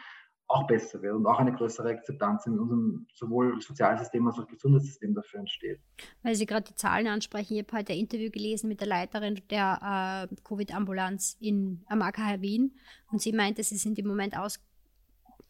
[0.48, 5.14] auch besser wird und auch eine größere Akzeptanz in unserem sowohl Sozialsystem als auch Gesundheitssystem
[5.14, 5.78] dafür entsteht.
[6.24, 9.40] Weil Sie gerade die Zahlen ansprechen, ich habe heute ein Interview gelesen mit der Leiterin
[9.48, 11.38] der äh, Covid-Ambulanz
[11.86, 12.74] am AKH Wien
[13.12, 14.58] und sie meinte, sie sind im Moment aus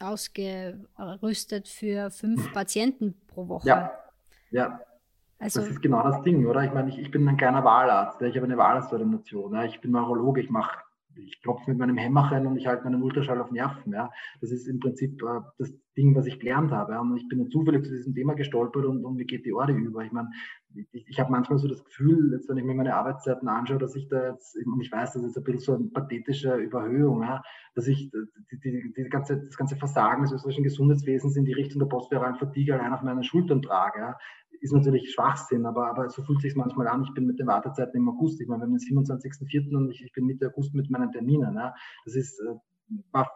[0.01, 3.69] ausgerüstet für fünf Patienten pro Woche.
[3.69, 3.93] Ja,
[4.51, 4.81] ja.
[5.39, 6.65] Also, das ist genau das Ding, oder?
[6.65, 10.43] Ich meine, ich, ich bin ein kleiner Wahlarzt, ich habe eine Wahlarztordination, ich bin Neurologe,
[10.43, 10.79] ich mache
[11.17, 13.93] ich klopfe mit meinem Hämmerchen und ich halte meinen Ultraschall auf Nerven.
[13.93, 14.11] Ja.
[14.41, 16.93] Das ist im Prinzip äh, das Ding, was ich gelernt habe.
[16.93, 17.01] Ja.
[17.01, 20.05] Und ich bin zufällig zu diesem Thema gestolpert und, und mir geht die Orde über.
[20.05, 20.31] Ich meine,
[20.93, 23.97] ich, ich habe manchmal so das Gefühl, jetzt wenn ich mir meine Arbeitszeiten anschaue, dass
[23.97, 27.43] ich da jetzt, und ich weiß, das ist ein bisschen so eine pathetische Überhöhung, ja,
[27.75, 31.81] dass ich die, die, die ganze, das ganze Versagen des österreichischen Gesundheitswesens in die Richtung
[31.81, 34.01] der postviralen Fatigue allein auf meinen Schultern trage.
[34.01, 34.17] Ja
[34.61, 37.05] ist natürlich Schwachsinn, aber, aber so fühlt sich manchmal an.
[37.05, 38.41] Ich bin mit den Wartezeiten im August.
[38.41, 39.75] Ich meine, wir haben den 27.04.
[39.75, 41.55] und ich, ich, bin Mitte August mit meinen Terminen.
[41.55, 41.75] Ja.
[42.05, 42.55] Das ist, äh,
[43.13, 43.31] war,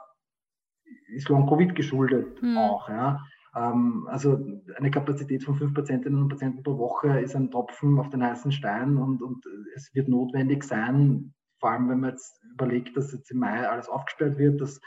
[1.15, 2.59] ist Long-Covid geschuldet mhm.
[2.59, 2.89] auch.
[2.89, 3.25] Ja.
[3.57, 4.39] Ähm, also
[4.77, 8.53] eine Kapazität von fünf Patientinnen und Patienten pro Woche ist ein Tropfen auf den heißen
[8.53, 13.31] Stein und, und es wird notwendig sein, vor allem wenn man jetzt überlegt, dass jetzt
[13.31, 14.81] im Mai alles aufgestellt wird, dass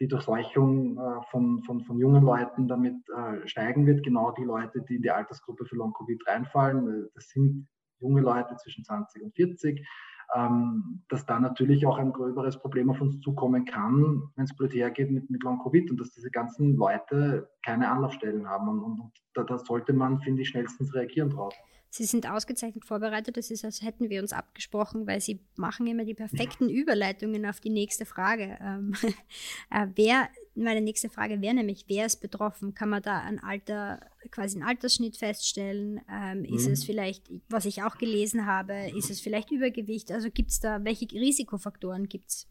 [0.00, 4.02] die Durchseuchung äh, von, von, von jungen Leuten damit äh, steigen wird.
[4.02, 7.66] Genau die Leute, die in die Altersgruppe für Long-Covid reinfallen, äh, das sind
[8.00, 9.86] junge Leute zwischen 20 und 40,
[10.34, 14.74] ähm, dass da natürlich auch ein gröberes Problem auf uns zukommen kann, wenn es blöd
[14.74, 18.68] hergeht mit, mit Long-Covid und dass diese ganzen Leute keine Anlaufstellen haben.
[18.68, 21.54] Und, und, da, da sollte man, finde ich, schnellstens reagieren drauf.
[21.90, 23.36] Sie sind ausgezeichnet vorbereitet.
[23.36, 27.60] Das ist, als hätten wir uns abgesprochen, weil Sie machen immer die perfekten Überleitungen auf
[27.60, 28.58] die nächste Frage.
[28.60, 28.94] Ähm,
[29.70, 32.74] äh, wer, meine nächste Frage wäre nämlich, wer ist betroffen?
[32.74, 36.00] Kann man da ein Alter, quasi einen Altersschnitt feststellen?
[36.10, 36.72] Ähm, ist mhm.
[36.72, 40.10] es vielleicht, was ich auch gelesen habe, ist es vielleicht Übergewicht?
[40.10, 42.48] Also gibt es da, welche Risikofaktoren gibt es?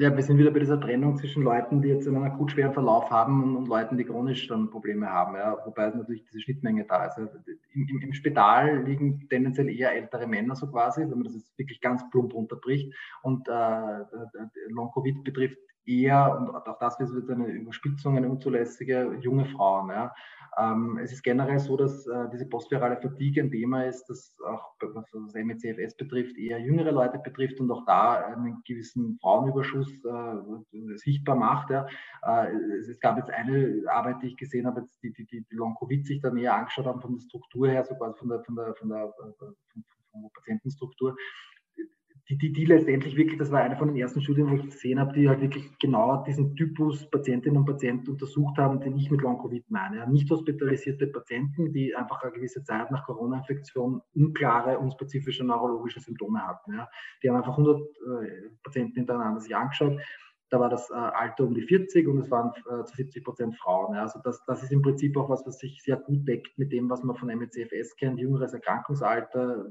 [0.00, 3.10] Ja, wir sind wieder bei dieser Trennung zwischen Leuten, die jetzt einen akut schweren Verlauf
[3.10, 5.36] haben und, und Leuten, die chronisch dann Probleme haben.
[5.36, 7.18] Ja, wobei natürlich diese Schnittmenge da ist.
[7.18, 7.36] Also
[7.74, 11.58] im, im, Im Spital liegen tendenziell eher ältere Männer so quasi, wenn man das jetzt
[11.58, 12.94] wirklich ganz plump runterbricht.
[13.20, 13.98] Und äh,
[14.70, 15.58] Long-Covid betrifft
[15.90, 19.90] eher, und auch das wird eine Überspitzung, eine unzulässige junge Frauen.
[19.90, 20.14] Ja.
[20.58, 24.74] Ähm, es ist generell so, dass äh, diese postvirale Fatigue ein Thema ist, das auch,
[24.80, 30.96] was das MECFS betrifft, eher jüngere Leute betrifft und auch da einen gewissen Frauenüberschuss äh,
[30.96, 31.70] sichtbar macht.
[31.70, 31.86] Ja.
[32.22, 36.20] Äh, es, gab jetzt eine Arbeit, die ich gesehen habe, die, die, die, Long-Covid sich
[36.20, 38.88] da näher angeschaut haben, von der Struktur her, von der, von der, von der, von
[38.88, 39.12] der,
[40.10, 41.16] von der Patientenstruktur
[42.30, 45.00] die, die, die letztendlich wirklich, das war eine von den ersten Studien, wo ich gesehen
[45.00, 49.20] habe, die halt wirklich genau diesen Typus Patientinnen und Patienten untersucht haben, den ich mit
[49.20, 50.08] Long-Covid meine.
[50.08, 56.74] Nicht hospitalisierte Patienten, die einfach eine gewisse Zeit nach Corona-Infektion unklare, unspezifische neurologische Symptome hatten.
[56.74, 56.88] Ja.
[57.20, 57.82] Die haben einfach 100 äh,
[58.62, 59.98] Patienten hintereinander sich angeschaut
[60.50, 63.56] da war das äh, Alter um die 40 und es waren äh, zu 70 Prozent
[63.56, 63.96] Frauen.
[63.96, 66.90] Also das, das ist im Prinzip auch was, was sich sehr gut deckt mit dem,
[66.90, 69.64] was man von MECFS kennt, jüngeres Erkrankungsalter,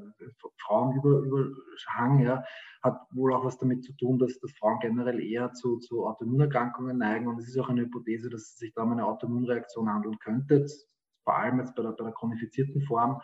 [0.58, 2.44] Frauenüberhang, ja,
[2.82, 6.98] hat wohl auch was damit zu tun, dass, dass Frauen generell eher zu, zu Autoimmunerkrankungen
[6.98, 10.18] neigen und es ist auch eine Hypothese, dass es sich da um eine Autoimmunreaktion handeln
[10.20, 10.66] könnte,
[11.26, 13.22] vor allem jetzt bei der, bei der chronifizierten Form.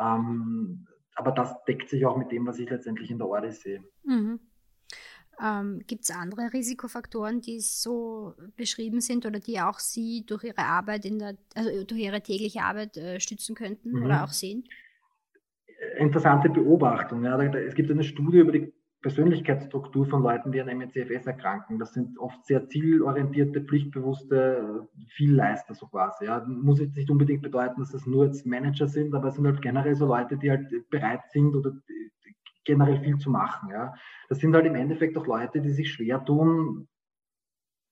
[0.00, 0.86] Ähm,
[1.16, 3.84] aber das deckt sich auch mit dem, was ich letztendlich in der Orde sehe.
[4.04, 4.40] Mhm.
[5.42, 10.58] Ähm, Gibt es andere Risikofaktoren, die so beschrieben sind oder die auch Sie durch Ihre
[10.58, 14.04] Arbeit in der, also durch Ihre tägliche Arbeit äh, stützen könnten mhm.
[14.04, 14.64] oder auch sehen?
[15.98, 17.24] Interessante Beobachtung.
[17.24, 17.40] Ja.
[17.42, 21.78] Es gibt eine Studie über die Persönlichkeitsstruktur von Leuten, die an MECFS erkranken.
[21.78, 26.24] Das sind oft sehr zielorientierte, pflichtbewusste Vielleister so quasi.
[26.24, 26.42] Ja.
[26.46, 29.60] Muss jetzt nicht unbedingt bedeuten, dass das nur jetzt Manager sind, aber es sind halt
[29.60, 31.72] generell so Leute, die halt bereit sind oder
[32.64, 33.70] generell viel zu machen.
[33.70, 33.94] Ja.
[34.28, 36.88] Das sind halt im Endeffekt auch Leute, die sich schwer tun,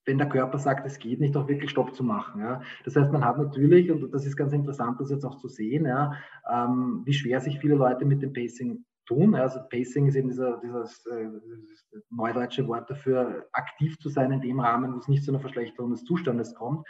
[0.05, 2.41] wenn der Körper sagt, es geht nicht, auch wirklich Stopp zu machen.
[2.41, 2.61] Ja.
[2.83, 5.85] Das heißt, man hat natürlich, und das ist ganz interessant, das jetzt auch zu sehen,
[5.85, 6.13] ja,
[6.51, 9.35] ähm, wie schwer sich viele Leute mit dem Pacing tun.
[9.35, 11.29] Also Pacing ist eben dieser, dieses, äh,
[12.09, 15.91] neudeutsche Wort dafür, aktiv zu sein in dem Rahmen, wo es nicht zu einer Verschlechterung
[15.91, 16.85] des Zustandes kommt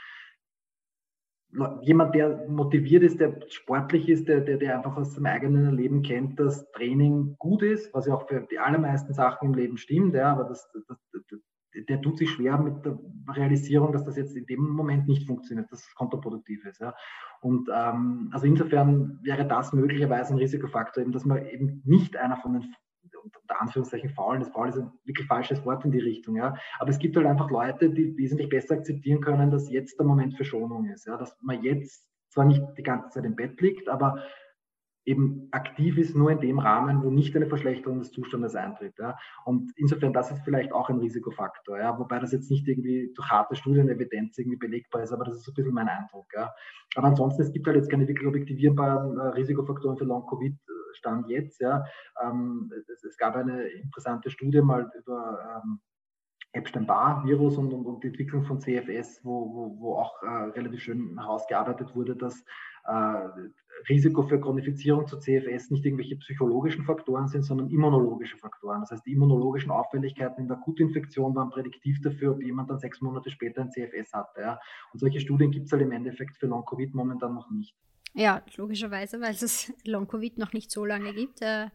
[1.82, 6.02] jemand, der motiviert ist, der sportlich ist, der, der, der einfach aus seinem eigenen Leben
[6.02, 10.16] kennt, dass Training gut ist, was ja auch für die allermeisten Sachen im Leben stimmt,
[10.16, 10.98] ja, aber das, das,
[11.76, 15.72] der tut sich schwer mit der Realisierung, dass das jetzt in dem Moment nicht funktioniert,
[15.72, 16.80] dass es kontraproduktiv ist.
[16.80, 16.94] Ja.
[17.42, 22.38] Und ähm, also insofern wäre das möglicherweise ein Risikofaktor, eben, dass man eben nicht einer
[22.38, 22.76] von den
[23.23, 26.55] unter Anführungszeichen faulen, das faul ist ein wirklich falsches Wort in die Richtung, ja.
[26.79, 30.36] Aber es gibt halt einfach Leute, die wesentlich besser akzeptieren können, dass jetzt der Moment
[30.36, 31.17] für Schonung ist, ja.
[31.17, 34.23] Dass man jetzt zwar nicht die ganze Zeit im Bett liegt, aber
[35.05, 38.97] eben aktiv ist nur in dem Rahmen, wo nicht eine Verschlechterung des Zustandes eintritt.
[38.99, 39.17] Ja.
[39.45, 41.97] Und insofern, das ist vielleicht auch ein Risikofaktor, ja.
[41.99, 45.51] wobei das jetzt nicht irgendwie durch harte Studienevidenz irgendwie belegbar ist, aber das ist so
[45.51, 46.27] ein bisschen mein Eindruck.
[46.33, 46.53] Ja.
[46.95, 50.55] Aber ansonsten, es gibt halt jetzt keine wirklich objektivierbaren äh, Risikofaktoren für Long-Covid,
[50.95, 51.62] Stand jetzt.
[51.62, 51.86] Ja.
[52.21, 55.79] Ähm, es, es, gab eine interessante Studie mal über ähm,
[56.53, 61.17] Epstein-Barr-Virus und, und, und, die Entwicklung von CFS, wo, wo, wo auch äh, relativ schön
[61.19, 62.45] herausgearbeitet wurde, dass
[62.86, 63.27] äh,
[63.89, 68.82] Risiko für Chronifizierung zu CFS nicht irgendwelche psychologischen Faktoren sind, sondern immunologische Faktoren.
[68.82, 73.01] Das heißt, die immunologischen Auffälligkeiten in der Akutinfektion waren prädiktiv dafür, ob jemand dann sechs
[73.01, 74.41] Monate später ein CFS hatte.
[74.41, 74.60] Ja.
[74.93, 77.75] Und solche Studien gibt es halt im Endeffekt für Long-Covid momentan noch nicht.
[78.13, 81.41] Ja, logischerweise, weil es Long-Covid noch nicht so lange gibt.
[81.41, 81.69] Äh,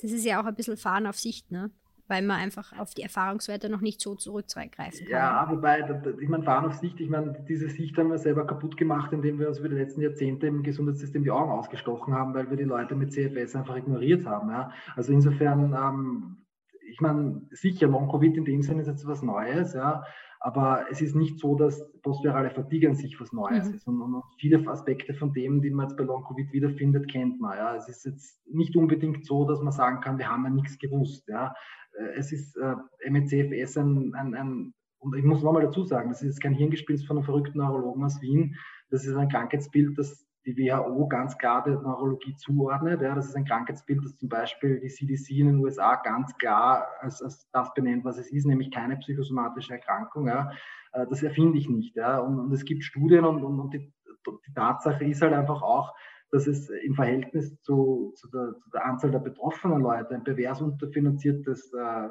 [0.00, 1.70] das ist ja auch ein bisschen Fahren auf Sicht, ne?
[2.08, 5.10] weil man einfach auf die Erfahrungswerte noch nicht so zurückgreifen kann.
[5.10, 5.84] Ja, wobei,
[6.20, 9.38] ich meine, fahren auf Sicht, ich meine, diese Sicht haben wir selber kaputt gemacht, indem
[9.38, 12.64] wir uns über die letzten Jahrzehnte im Gesundheitssystem die Augen ausgestochen haben, weil wir die
[12.64, 14.48] Leute mit CFS einfach ignoriert haben.
[14.48, 14.72] Ja.
[14.96, 16.46] Also insofern, ähm,
[16.90, 20.02] ich meine, sicher, Long-Covid in dem Sinne ist jetzt was Neues, ja,
[20.40, 23.74] aber es ist nicht so, dass postvirale Fatigue an sich was Neues mhm.
[23.74, 23.86] ist.
[23.88, 27.56] Und, und, viele Aspekte von dem, die man jetzt bei Long-Covid wiederfindet, kennt man.
[27.56, 27.74] Ja.
[27.74, 31.26] Es ist jetzt nicht unbedingt so, dass man sagen kann, wir haben ja nichts gewusst.
[31.28, 31.54] Ja.
[31.98, 32.76] Äh, es ist äh,
[33.10, 37.16] MECFS ein, ein, ein, und ich muss nochmal dazu sagen, das ist kein Hirngespinst von
[37.16, 38.56] einem verrückten Neurologen aus Wien.
[38.90, 43.02] Das ist ein Krankheitsbild, das die WHO ganz klar der Neurologie zuordnet.
[43.02, 46.86] Ja, das ist ein Krankheitsbild, das zum Beispiel die CDC in den USA ganz klar
[47.00, 50.28] als, als das benennt, was es ist, nämlich keine psychosomatische Erkrankung.
[50.28, 50.50] Ja.
[50.92, 51.96] Äh, das erfinde ich nicht.
[51.96, 52.18] Ja.
[52.18, 53.92] Und, und es gibt Studien und, und, und die,
[54.26, 55.94] die Tatsache ist halt einfach auch,
[56.30, 60.60] dass es im Verhältnis zu, zu, der, zu, der, Anzahl der betroffenen Leute ein pervers
[60.60, 62.08] unterfinanziertes äh,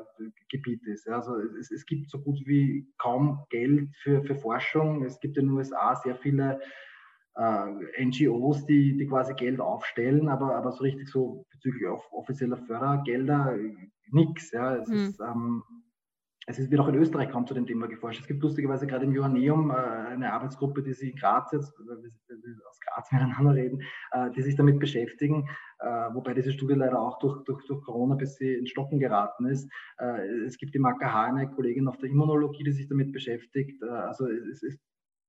[0.49, 1.05] Gebiet ist.
[1.05, 1.15] Ja.
[1.15, 5.03] Also es, es, gibt so gut wie kaum Geld für, für Forschung.
[5.03, 6.59] Es gibt in den USA sehr viele
[7.37, 13.55] äh, NGOs, die, die quasi Geld aufstellen, aber, aber so richtig so bezüglich offizieller Fördergelder
[13.55, 13.73] äh,
[14.11, 14.51] nichts.
[14.51, 14.75] Ja.
[14.75, 14.95] Es, mhm.
[14.95, 15.63] ist, ähm,
[16.47, 18.21] es ist, wird auch in Österreich kaum zu dem Thema geforscht.
[18.21, 21.97] Es gibt lustigerweise gerade im Joanneum äh, eine Arbeitsgruppe, die sich in Graz jetzt, wir,
[21.97, 25.47] wir aus Graz miteinander reden, äh, die sich damit beschäftigen,
[25.79, 29.45] äh, wobei diese Studie leider auch durch, durch, durch Corona bis sie in Stocken geraten
[29.45, 29.69] ist.
[29.99, 33.83] Äh, es gibt im AKH eine Kollegin auf der Immunologie, die sich damit beschäftigt.
[33.83, 34.79] Also es, es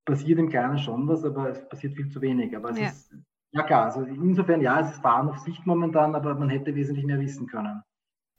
[0.09, 2.57] passiert im Kleinen schon was, aber es passiert viel zu wenig.
[2.57, 2.89] Aber es ja.
[2.89, 3.15] ist,
[3.53, 7.05] ja klar, also insofern ja, es ist Fahren auf Sicht momentan, aber man hätte wesentlich
[7.05, 7.83] mehr wissen können.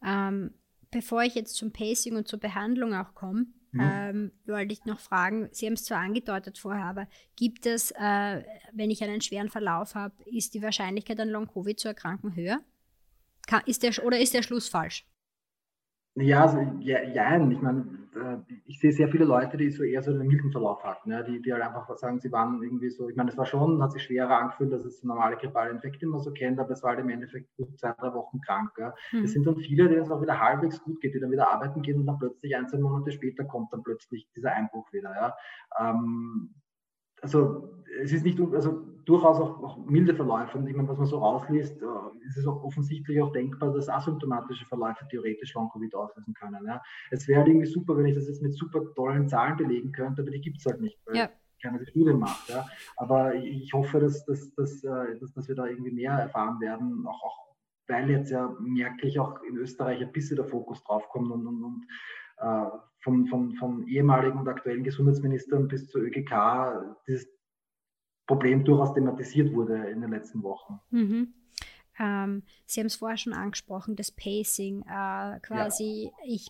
[0.03, 0.53] Ähm,
[0.89, 3.81] bevor ich jetzt zum Pacing und zur Behandlung auch komme, mhm.
[3.81, 8.43] ähm, wollte ich noch fragen, Sie haben es zwar angedeutet vorher, aber gibt es, äh,
[8.73, 12.59] wenn ich einen schweren Verlauf habe, ist die Wahrscheinlichkeit an Long-Covid zu erkranken höher?
[13.47, 15.05] Kann, ist der, oder ist der Schluss falsch?
[16.15, 20.01] Ja, also, ja, ja, ich meine, äh, ich sehe sehr viele Leute, die so eher
[20.01, 23.09] so einen milden Verlauf hatten, ja, die, die halt einfach sagen, sie waren irgendwie so,
[23.09, 26.19] ich meine, es war schon, hat sich schwerer angefühlt, dass es normale grippale Infekte immer
[26.19, 28.71] so kennt, aber es war halt im Endeffekt gut zwei, drei Wochen krank.
[28.77, 28.93] Ja.
[29.11, 29.23] Mhm.
[29.23, 31.81] Es sind dann viele, denen es auch wieder halbwegs gut geht, die dann wieder arbeiten
[31.81, 35.11] gehen und dann plötzlich ein, zwei Monate später kommt dann plötzlich dieser Einbruch wieder.
[35.15, 35.35] Ja.
[35.79, 36.55] Ähm,
[37.21, 37.69] also
[38.01, 40.57] es ist nicht, also durchaus auch, auch, milde Verläufe.
[40.57, 43.89] Und ich meine, was man so rausliest, äh, ist es auch offensichtlich auch denkbar, dass
[43.89, 46.63] asymptomatische Verläufe theoretisch Long-Covid auslösen können.
[46.65, 46.81] Ja.
[47.09, 50.21] Es wäre halt irgendwie super, wenn ich das jetzt mit super tollen Zahlen belegen könnte,
[50.21, 51.29] aber die gibt es halt nicht, weil ja.
[51.61, 52.49] keiner die Studien macht.
[52.49, 52.67] Ja.
[52.97, 57.05] Aber ich hoffe, dass, dass, dass, äh, dass, dass wir da irgendwie mehr erfahren werden,
[57.07, 57.49] auch, auch
[57.87, 61.87] weil jetzt ja merklich auch in Österreich ein bisschen der Fokus draufkommt und, und, und
[62.39, 62.65] äh,
[63.01, 67.27] von, von, von ehemaligen und aktuellen Gesundheitsministern bis zur ÖGK dieses
[68.27, 70.79] Problem durchaus thematisiert wurde in den letzten Wochen.
[70.91, 71.33] Mhm.
[71.99, 74.83] Ähm, Sie haben es vorher schon angesprochen, das Pacing.
[74.83, 76.25] Äh, quasi, ja.
[76.25, 76.47] ich,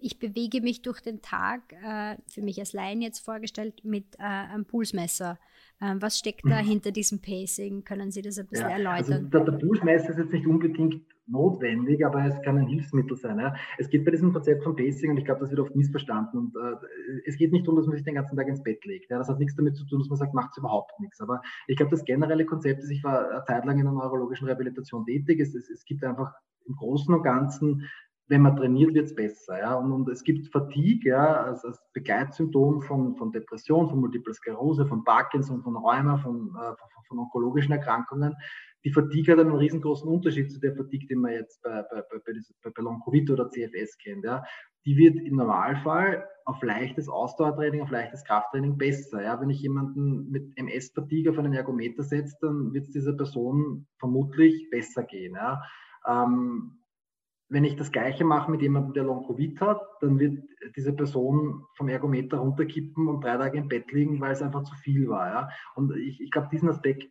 [0.00, 4.22] ich bewege mich durch den Tag, äh, für mich als Laien jetzt vorgestellt, mit äh,
[4.22, 5.38] einem Pulsmesser.
[5.80, 6.66] Ähm, was steckt da mhm.
[6.66, 7.84] hinter diesem Pacing?
[7.84, 9.30] Können Sie das ein bisschen ja, also erläutern?
[9.32, 13.38] Also der, der ist jetzt nicht unbedingt notwendig, aber es kann ein Hilfsmittel sein.
[13.38, 13.54] Ja.
[13.76, 16.56] Es geht bei diesem Konzept von Pacing, und ich glaube, das wird oft missverstanden, und
[16.56, 19.10] äh, es geht nicht darum, dass man sich den ganzen Tag ins Bett legt.
[19.10, 19.18] Ja.
[19.18, 21.20] Das hat nichts damit zu tun, dass man sagt, macht es überhaupt nichts.
[21.20, 24.46] Aber ich glaube, das generelle Konzept ist, ich war eine Zeit lang in der neurologischen
[24.48, 26.32] Rehabilitation tätig, es, es, es gibt einfach
[26.66, 27.88] im Großen und Ganzen
[28.28, 29.58] wenn man trainiert, wird es besser.
[29.58, 29.74] Ja?
[29.74, 34.86] Und, und, es gibt Fatigue ja, als, als Begleitsymptom von, von Depression, von Multiple Sklerose,
[34.86, 38.36] von Parkinson, von Rheuma, von, äh, von, von, onkologischen Erkrankungen.
[38.84, 42.70] Die Fatigue hat einen riesengroßen Unterschied zu der Fatigue, die man jetzt bei, bei, bei,
[42.70, 44.24] bei, Long-Covid oder CFS kennt.
[44.24, 44.44] Ja?
[44.84, 49.22] Die wird im Normalfall auf leichtes Ausdauertraining, auf leichtes Krafttraining besser.
[49.22, 49.40] Ja?
[49.40, 54.68] Wenn ich jemanden mit MS-Fatigue auf einen Ergometer setze, dann wird es dieser Person vermutlich
[54.70, 55.34] besser gehen.
[55.34, 55.62] Ja?
[56.06, 56.78] Ähm,
[57.48, 60.42] wenn ich das Gleiche mache mit jemandem, der Long-Covid hat, dann wird
[60.76, 64.74] diese Person vom Ergometer runterkippen und drei Tage im Bett liegen, weil es einfach zu
[64.76, 65.28] viel war.
[65.28, 65.48] Ja?
[65.74, 67.10] Und ich, ich glaube, diesen Aspekt,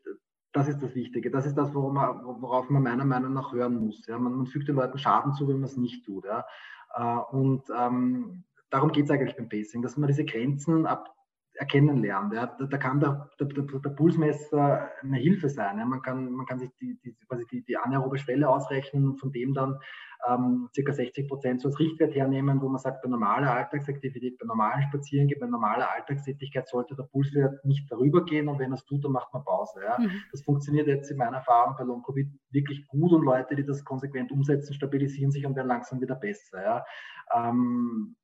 [0.53, 1.31] das ist das Wichtige.
[1.31, 4.05] Das ist das, worauf man, worauf man meiner Meinung nach hören muss.
[4.05, 4.19] Ja?
[4.19, 6.25] Man, man, fügt den Leuten Schaden zu, wenn man es nicht tut.
[6.25, 6.45] Ja?
[6.93, 11.16] Äh, und ähm, darum geht es eigentlich beim Pacing, dass man diese Grenzen ab
[11.57, 12.33] erkennen lernt.
[12.33, 12.47] Ja.
[12.47, 15.77] Da, da, kann der, der, der, Pulsmesser eine Hilfe sein.
[15.77, 15.85] Ja.
[15.85, 19.31] Man, kann, man kann sich die, die, quasi die, die anaerobe Schwelle ausrechnen und von
[19.31, 19.79] dem dann
[20.27, 24.45] ähm, circa 60 Prozent so als Richtwert hernehmen, wo man sagt, bei normaler Alltagsaktivität, bei
[24.45, 28.85] normalen Spazierengehen, bei normaler Alltagstätigkeit sollte der Pulswert nicht darüber gehen und wenn er es
[28.85, 29.81] tut, dann macht man Pause.
[29.83, 29.97] Ja.
[29.99, 30.23] Mhm.
[30.31, 34.31] Das funktioniert jetzt in meiner Erfahrung bei Long-Covid wirklich gut und Leute, die das konsequent
[34.31, 36.63] umsetzen, stabilisieren sich und werden langsam wieder besser.
[36.63, 36.85] Ja.
[37.33, 38.15] Ähm,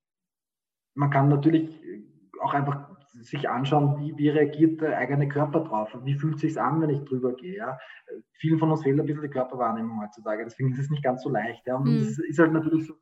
[0.96, 1.82] man kann natürlich
[2.42, 2.90] auch einfach
[3.22, 6.90] sich anschauen, wie, wie reagiert der eigene Körper drauf, wie fühlt es sich an, wenn
[6.90, 7.58] ich drüber gehe.
[7.58, 7.78] Ja?
[8.34, 11.30] Vielen von uns fehlt ein bisschen die Körperwahrnehmung heutzutage, deswegen ist es nicht ganz so
[11.30, 11.66] leicht.
[11.68, 11.76] Ja?
[11.76, 12.00] Und mhm.
[12.00, 12.96] das ist halt natürlich so.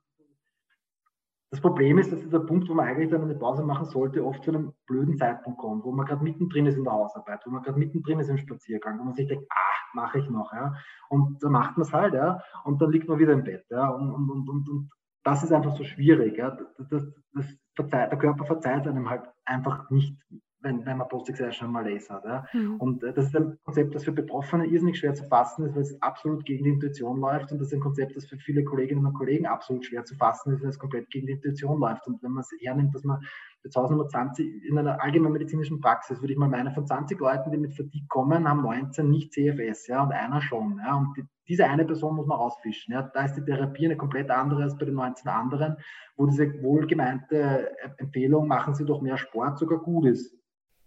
[1.49, 4.41] Das Problem ist, dass dieser Punkt, wo man eigentlich dann eine Pause machen sollte, oft
[4.41, 7.61] zu einem blöden Zeitpunkt kommt, wo man gerade mittendrin ist in der Hausarbeit, wo man
[7.61, 10.53] gerade mittendrin ist im Spaziergang, wo man sich denkt, ah, mache ich noch.
[10.53, 10.73] Ja?
[11.09, 13.65] Und dann macht man es halt, ja, und dann liegt man wieder im Bett.
[13.69, 13.89] Ja?
[13.89, 14.89] Und, und, und, und, und
[15.23, 16.37] das ist einfach so schwierig.
[16.37, 16.51] Ja?
[16.77, 20.15] Das, das, das verzeiht, der Körper verzeiht einem halt einfach nicht,
[20.61, 22.25] wenn, wenn man Post-Exertional Malaise hat.
[22.25, 22.45] Ja.
[22.53, 22.75] Mhm.
[22.77, 25.81] Und äh, das ist ein Konzept, das für Betroffene irrsinnig schwer zu fassen ist, weil
[25.81, 27.51] es absolut gegen die Intuition läuft.
[27.51, 30.53] Und das ist ein Konzept, das für viele Kolleginnen und Kollegen absolut schwer zu fassen
[30.53, 32.05] ist, weil es komplett gegen die Intuition läuft.
[32.07, 33.21] Und wenn man es hernimmt, dass man
[33.63, 37.57] jetzt Hausnummer 20 in einer allgemeinmedizinischen Praxis, würde ich mal meinen, von 20 Leuten, die
[37.57, 40.79] mit Fatigue kommen, haben 19 nicht CFS, ja, und einer schon.
[40.79, 40.95] Ja.
[40.95, 42.93] Und die, diese eine Person muss man rausfischen.
[42.93, 43.03] Ja.
[43.03, 45.77] Da ist die Therapie eine komplett andere als bei den 19 anderen,
[46.15, 50.35] wo diese wohlgemeinte Empfehlung, machen Sie doch mehr Sport, sogar gut ist.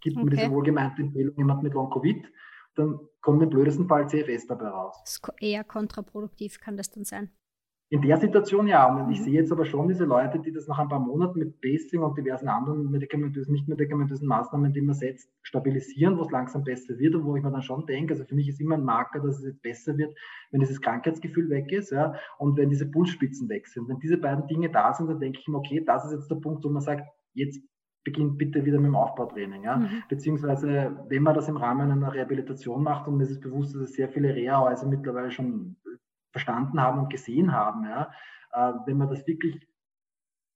[0.00, 0.24] Gibt okay.
[0.24, 2.26] mir diese wohlgemeinte Empfehlung jemand mit Long-Covid,
[2.74, 5.20] dann kommt im blödesten Fall CFS dabei raus.
[5.40, 7.30] Eher kontraproduktiv kann das dann sein.
[7.94, 8.92] In der Situation ja.
[8.92, 9.24] Und ich mhm.
[9.24, 12.18] sehe jetzt aber schon diese Leute, die das nach ein paar Monaten mit Pacing und
[12.18, 17.14] diversen anderen medikamentösen, nicht medikamentösen Maßnahmen, die man setzt, stabilisieren, wo es langsam besser wird
[17.14, 19.38] und wo ich mir dann schon denke, also für mich ist immer ein Marker, dass
[19.38, 20.18] es jetzt besser wird,
[20.50, 23.88] wenn dieses Krankheitsgefühl weg ist ja, und wenn diese Pulsspitzen weg sind.
[23.88, 26.36] Wenn diese beiden Dinge da sind, dann denke ich mir, okay, das ist jetzt der
[26.36, 27.62] Punkt, wo man sagt, jetzt
[28.02, 29.62] beginnt bitte wieder mit dem Aufbautraining.
[29.62, 29.76] Ja?
[29.76, 30.02] Mhm.
[30.08, 33.82] Beziehungsweise, wenn man das im Rahmen einer Rehabilitation macht, und mir ist es bewusst, dass
[33.82, 35.76] es sehr viele Reha-Häuser mittlerweile schon
[36.34, 37.84] verstanden haben und gesehen haben.
[37.84, 38.10] Ja.
[38.52, 39.64] Äh, wenn man das wirklich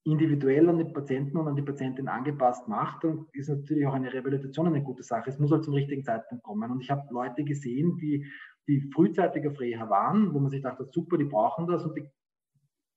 [0.02, 4.12] individuell an den Patienten und an die Patientin angepasst macht, dann ist natürlich auch eine
[4.12, 5.30] Rehabilitation eine gute Sache.
[5.30, 6.68] Es muss halt zum richtigen Zeitpunkt kommen.
[6.70, 8.26] Und ich habe Leute gesehen, die,
[8.66, 12.10] die frühzeitig auf Reha waren, wo man sich dachte, super, die brauchen das und die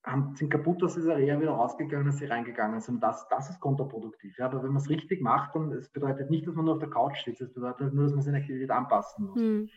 [0.04, 3.04] haben, sind kaputt aus dieser Reha wieder rausgegangen, als sie reingegangen sind.
[3.04, 4.36] Das, das ist kontraproduktiv.
[4.40, 4.46] Ja.
[4.46, 6.90] Aber wenn man es richtig macht, dann es bedeutet nicht, dass man nur auf der
[6.90, 9.40] Couch sitzt, es bedeutet nur, dass man seine Aktivität anpassen muss.
[9.40, 9.70] Hm.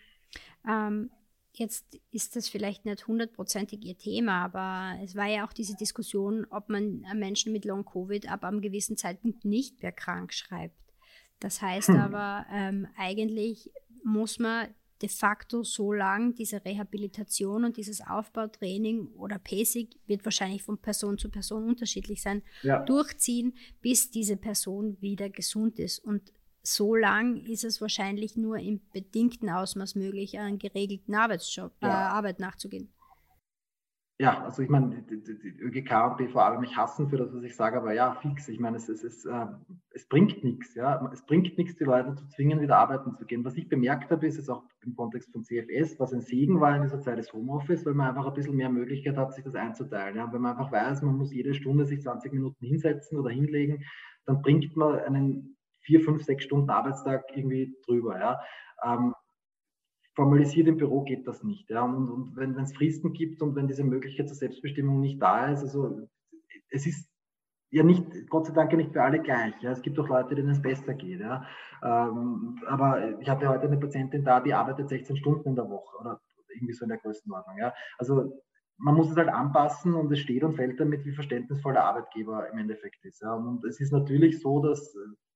[0.66, 1.10] Ähm,
[1.56, 6.46] Jetzt ist das vielleicht nicht hundertprozentig ihr Thema, aber es war ja auch diese Diskussion,
[6.50, 10.74] ob man Menschen mit Long-Covid ab einem gewissen Zeitpunkt nicht mehr krank schreibt.
[11.38, 11.96] Das heißt hm.
[11.96, 13.70] aber, ähm, eigentlich
[14.02, 14.68] muss man
[15.00, 21.18] de facto so lang diese Rehabilitation und dieses Aufbautraining oder Pacing wird wahrscheinlich von Person
[21.18, 22.84] zu Person unterschiedlich sein, ja.
[22.84, 25.98] durchziehen, bis diese Person wieder gesund ist.
[25.98, 26.32] Und
[26.66, 31.90] so lang ist es wahrscheinlich nur im bedingten Ausmaß möglich, einen geregelten Arbeitsjob, äh, ja.
[31.90, 32.88] äh, Arbeit nachzugehen.
[34.20, 37.42] Ja, also ich meine, die, die, die ÖGK und BVA mich hassen für das, was
[37.42, 38.48] ich sage, aber ja, fix.
[38.48, 39.46] Ich meine, es, es, es, äh,
[39.90, 40.76] es bringt nichts.
[40.76, 41.10] Ja?
[41.12, 43.44] Es bringt nichts, die Leute zu zwingen, wieder arbeiten zu gehen.
[43.44, 46.76] Was ich bemerkt habe, ist es auch im Kontext von CFS, was ein Segen war
[46.76, 49.56] in dieser Zeit des Homeoffice, weil man einfach ein bisschen mehr Möglichkeit hat, sich das
[49.56, 50.16] einzuteilen.
[50.16, 50.32] Ja?
[50.32, 53.84] Wenn man einfach weiß, man muss jede Stunde sich 20 Minuten hinsetzen oder hinlegen,
[54.26, 55.53] dann bringt man einen
[55.84, 58.18] vier, fünf, sechs Stunden Arbeitstag irgendwie drüber.
[58.18, 58.40] Ja.
[58.82, 59.14] Ähm,
[60.14, 61.70] formalisiert im Büro geht das nicht.
[61.70, 61.82] Ja.
[61.82, 65.62] Und, und wenn es Fristen gibt und wenn diese Möglichkeit zur Selbstbestimmung nicht da ist,
[65.62, 66.08] also
[66.70, 67.10] es ist
[67.70, 69.54] ja nicht, Gott sei Dank nicht für alle gleich.
[69.60, 69.72] Ja.
[69.72, 71.20] Es gibt auch Leute, denen es besser geht.
[71.20, 71.46] Ja.
[71.82, 75.96] Ähm, aber ich hatte heute eine Patientin da, die arbeitet 16 Stunden in der Woche
[76.00, 77.58] oder irgendwie so in der Größenordnung.
[77.58, 77.74] Ja.
[77.98, 78.40] Also
[78.76, 82.48] man muss es halt anpassen und es steht und fällt damit, wie verständnisvoll der Arbeitgeber
[82.50, 83.22] im Endeffekt ist.
[83.22, 83.34] Ja.
[83.34, 84.94] Und es ist natürlich so, dass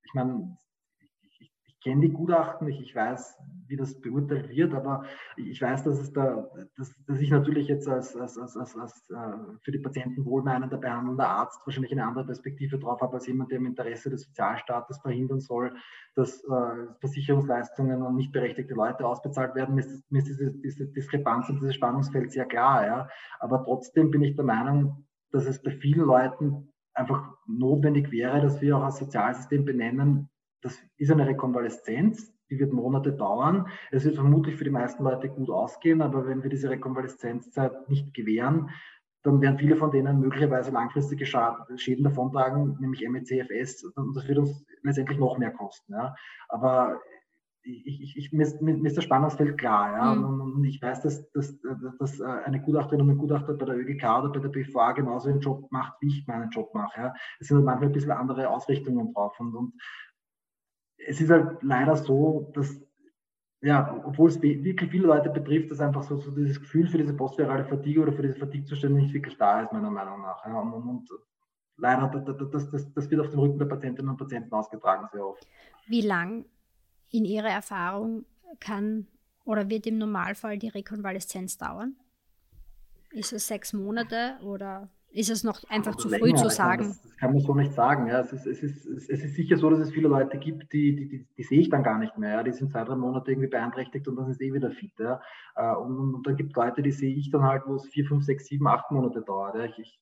[0.08, 0.56] ich meine,
[1.20, 5.04] ich, ich, kenne die Gutachten, ich, ich weiß, wie das beurteilt wird, aber
[5.36, 9.10] ich weiß, dass es da, dass, dass ich natürlich jetzt als, als, als, als, als
[9.10, 13.50] äh, für die Patienten wohlmeinender behandelnder Arzt wahrscheinlich eine andere Perspektive drauf habe als jemand,
[13.50, 15.76] der im Interesse des Sozialstaates verhindern soll,
[16.14, 19.74] dass äh, Versicherungsleistungen an nicht berechtigte Leute ausbezahlt werden.
[19.74, 23.08] Mir ist, mir ist diese, diese Diskrepanz und dieses Spannungsfeld sehr klar, ja.
[23.40, 28.60] Aber trotzdem bin ich der Meinung, dass es bei vielen Leuten einfach notwendig wäre, dass
[28.60, 30.28] wir auch als Sozialsystem benennen,
[30.60, 33.68] das ist eine Rekonvaleszenz, die wird Monate dauern.
[33.90, 38.12] Es wird vermutlich für die meisten Leute gut ausgehen, aber wenn wir diese Rekonvaleszenzzeit nicht
[38.14, 38.70] gewähren,
[39.22, 44.64] dann werden viele von denen möglicherweise langfristige Schäden davontragen, nämlich MECFS, und das wird uns
[44.82, 45.92] letztendlich noch mehr kosten.
[45.92, 46.14] Ja.
[46.48, 47.00] Aber
[47.62, 49.92] ich, ich, ich, mir, ist, mir ist das Spannungsfeld klar.
[49.92, 50.14] Ja?
[50.14, 50.24] Mhm.
[50.24, 51.58] Und, und, ich weiß, dass, dass,
[51.98, 55.40] dass, eine Gutachterin und ein Gutachter bei der ÖGK oder bei der BVA genauso einen
[55.40, 57.00] Job macht, wie ich meinen Job mache.
[57.00, 57.14] Ja?
[57.40, 59.38] Es sind halt manchmal ein bisschen andere Ausrichtungen drauf.
[59.38, 59.74] Und, und
[60.96, 62.80] es ist halt leider so, dass
[63.60, 67.14] ja, obwohl es wirklich viele Leute betrifft, dass einfach so, so dieses Gefühl für diese
[67.14, 70.44] postvirale Fatigue oder für diese Fatigue-Zustände nicht wirklich da ist, meiner Meinung nach.
[70.46, 70.60] Ja.
[70.60, 71.10] Und, und,
[71.76, 75.44] leider, das, das, das wird auf dem Rücken der Patientinnen und Patienten ausgetragen sehr oft.
[75.88, 76.44] Wie lang
[77.10, 78.24] in Ihrer Erfahrung
[78.60, 79.06] kann
[79.44, 81.96] oder wird im Normalfall die Rekonvaleszenz dauern?
[83.10, 86.88] Ist es sechs Monate oder ist es noch einfach zu früh zu sagen?
[86.88, 88.08] Das, das, kann man so nicht sagen.
[88.08, 88.20] Ja.
[88.20, 91.08] Es, ist, es, ist, es ist sicher so, dass es viele Leute gibt, die, die,
[91.08, 92.34] die, die sehe ich dann gar nicht mehr.
[92.34, 92.42] Ja.
[92.42, 94.92] Die sind zwei, drei Monate irgendwie beeinträchtigt und dann ist eh wieder fit.
[94.98, 95.20] Ja.
[95.56, 97.86] Äh, und, und, und dann gibt es Leute, die sehe ich dann halt, wo es
[97.86, 99.54] vier, fünf, sechs, sieben, acht Monate dauert.
[99.54, 99.64] Ja.
[99.64, 99.98] Ich, ich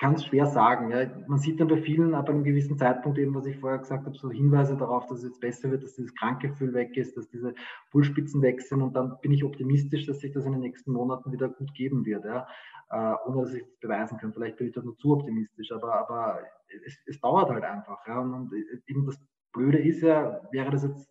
[0.00, 0.90] es schwer sagen.
[0.90, 1.06] Ja.
[1.26, 4.16] Man sieht dann bei vielen ab einem gewissen Zeitpunkt eben, was ich vorher gesagt habe,
[4.16, 7.54] so Hinweise darauf, dass es jetzt besser wird, dass dieses Krankgefühl weg ist, dass diese
[7.90, 11.32] Pulsspitzen weg sind und dann bin ich optimistisch, dass sich das in den nächsten Monaten
[11.32, 12.46] wieder gut geben wird, ja.
[12.90, 14.32] Äh, ohne dass ich das beweisen kann.
[14.32, 16.40] Vielleicht bin ich da nur zu optimistisch, aber, aber
[16.86, 18.06] es, es dauert halt einfach.
[18.06, 18.20] Ja.
[18.20, 18.52] Und, und
[18.86, 19.18] eben das
[19.52, 21.10] Blöde ist ja, wäre das jetzt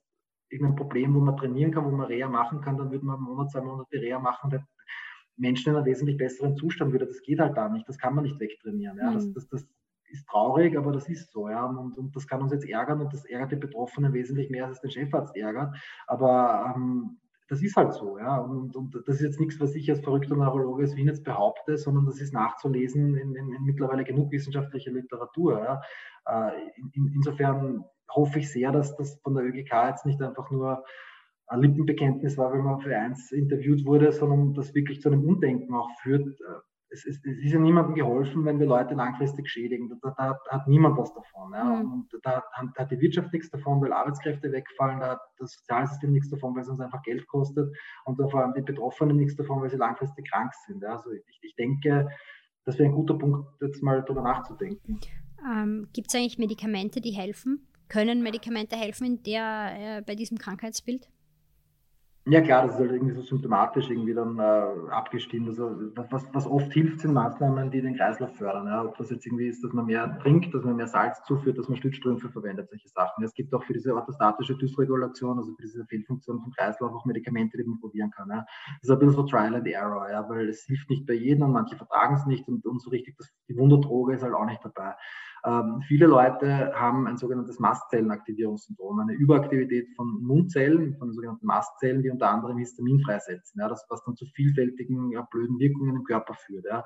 [0.49, 3.25] irgendein Problem, wo man trainieren kann, wo man Reha machen kann, dann würde man einen
[3.25, 4.49] Monat, zwei Monate Reha machen,
[5.37, 7.05] Menschen in einem wesentlich besseren Zustand wieder.
[7.05, 8.97] Das geht halt da nicht, das kann man nicht wegtrainieren.
[8.97, 9.13] Ja.
[9.13, 9.33] Das, mhm.
[9.33, 9.67] das, das
[10.09, 11.49] ist traurig, aber das ist so.
[11.49, 11.65] Ja.
[11.65, 14.77] Und, und, das kann uns jetzt ärgern und das ärgert die Betroffenen wesentlich mehr, als
[14.77, 15.75] es den Chefarzt ärgert.
[16.07, 17.17] Aber ähm,
[17.49, 18.17] das ist halt so.
[18.17, 18.37] Ja.
[18.37, 21.77] Und, und, das ist jetzt nichts, was ich als verrückter Neurologe aus Wien jetzt behaupte,
[21.77, 25.63] sondern das ist nachzulesen in, in, in mittlerweile genug wissenschaftlicher Literatur.
[25.63, 25.81] Ja.
[26.49, 30.83] Äh, in, insofern hoffe ich sehr, dass das von der ÖGK jetzt nicht einfach nur
[31.47, 35.73] ein Lippenbekenntnis war, wenn man für eins interviewt wurde, sondern das wirklich zu einem Umdenken
[35.73, 36.27] auch führt.
[36.89, 39.89] Es ist, es ist ja niemandem geholfen, wenn wir Leute langfristig schädigen.
[40.01, 41.51] Da, da, da hat niemand was davon.
[41.53, 41.63] Ja.
[41.63, 41.91] Mhm.
[41.91, 46.11] Und da hat, hat, die Wirtschaft nichts davon, weil Arbeitskräfte wegfallen, da hat das Sozialsystem
[46.11, 47.75] nichts davon, weil es uns einfach Geld kostet
[48.05, 50.81] und da vor allem die Betroffenen nichts davon, weil sie langfristig krank sind.
[50.81, 50.93] Ja.
[50.93, 52.09] Also ich, ich denke,
[52.65, 54.99] das wäre ein guter Punkt, jetzt mal darüber nachzudenken.
[55.45, 57.67] Ähm, Gibt es eigentlich Medikamente, die helfen?
[57.89, 61.09] Können Medikamente helfen in der, äh, bei diesem Krankheitsbild?
[62.29, 65.47] Ja klar, das ist halt irgendwie so symptomatisch irgendwie dann äh, abgestimmt.
[65.47, 68.67] Also was, was oft hilft, sind Maßnahmen, die den Kreislauf fördern.
[68.67, 68.83] Ja.
[68.83, 71.69] Ob das jetzt irgendwie ist, dass man mehr trinkt, dass man mehr Salz zuführt, dass
[71.69, 73.23] man Stützstrümpfe verwendet, solche Sachen.
[73.23, 77.57] Es gibt auch für diese orthostatische Dysregulation, also für diese Fehlfunktion vom Kreislauf auch Medikamente,
[77.57, 78.29] die man probieren kann.
[78.29, 78.45] Ja.
[78.81, 81.43] Das ist ein bisschen so Trial and Error, ja, weil es hilft nicht bei jedem
[81.43, 84.45] und manche vertragen es nicht und, und so richtig, das, die Wunderdroge ist halt auch
[84.45, 84.95] nicht dabei.
[85.47, 92.09] Ähm, viele Leute haben ein sogenanntes Mastzellenaktivierungssyndrom, eine Überaktivität von Immunzellen, von sogenannten Mastzellen, die
[92.09, 96.33] unter anderem Histamin freisetzen, ja, das, was dann zu vielfältigen ja, blöden Wirkungen im Körper
[96.33, 96.65] führt.
[96.65, 96.83] Ja.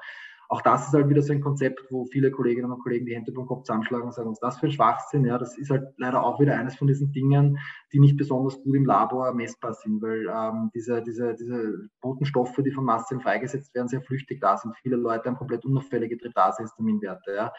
[0.48, 3.32] Auch das ist halt wieder so ein Konzept, wo viele Kolleginnen und Kollegen die Hände
[3.32, 5.26] beim Kopf zusammenschlagen und sagen, was ist das für ein Schwachsinn?
[5.26, 7.58] Ja, das ist halt leider auch wieder eines von diesen Dingen,
[7.94, 12.72] die nicht besonders gut im Labor messbar sind, weil ähm, diese, diese, diese Botenstoffe, die
[12.72, 14.76] von Mastzellen freigesetzt werden, sehr flüchtig da sind.
[14.84, 17.34] Viele Leute haben komplett unauffällige Tritase-Histaminwerte.
[17.34, 17.54] Ja.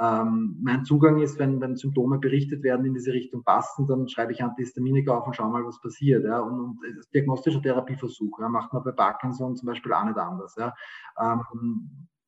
[0.00, 4.32] Ähm, mein Zugang ist, wenn, wenn Symptome berichtet werden, in diese Richtung passen, dann schreibe
[4.32, 6.24] ich Antihistaminika auf und schaue mal, was passiert.
[6.24, 6.40] Ja.
[6.40, 6.78] Und, und
[7.12, 10.54] diagnostischer Therapieversuch ja, macht man bei Parkinson zum Beispiel auch nicht anders.
[10.56, 10.72] Ja.
[11.20, 11.42] Ähm,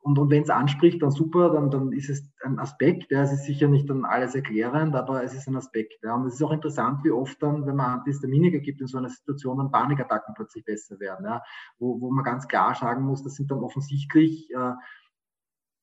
[0.02, 3.12] und, und wenn es anspricht, dann super, dann, dann ist es ein Aspekt.
[3.12, 3.22] Ja.
[3.22, 6.02] Es ist sicher nicht dann alles erklärend, aber es ist ein Aspekt.
[6.02, 6.16] Ja.
[6.16, 9.10] Und es ist auch interessant, wie oft dann, wenn man Antihistaminika gibt in so einer
[9.10, 11.24] Situation, dann Panikattacken plötzlich besser werden.
[11.24, 11.42] Ja.
[11.78, 14.72] Wo, wo man ganz klar sagen muss, das sind dann offensichtlich äh,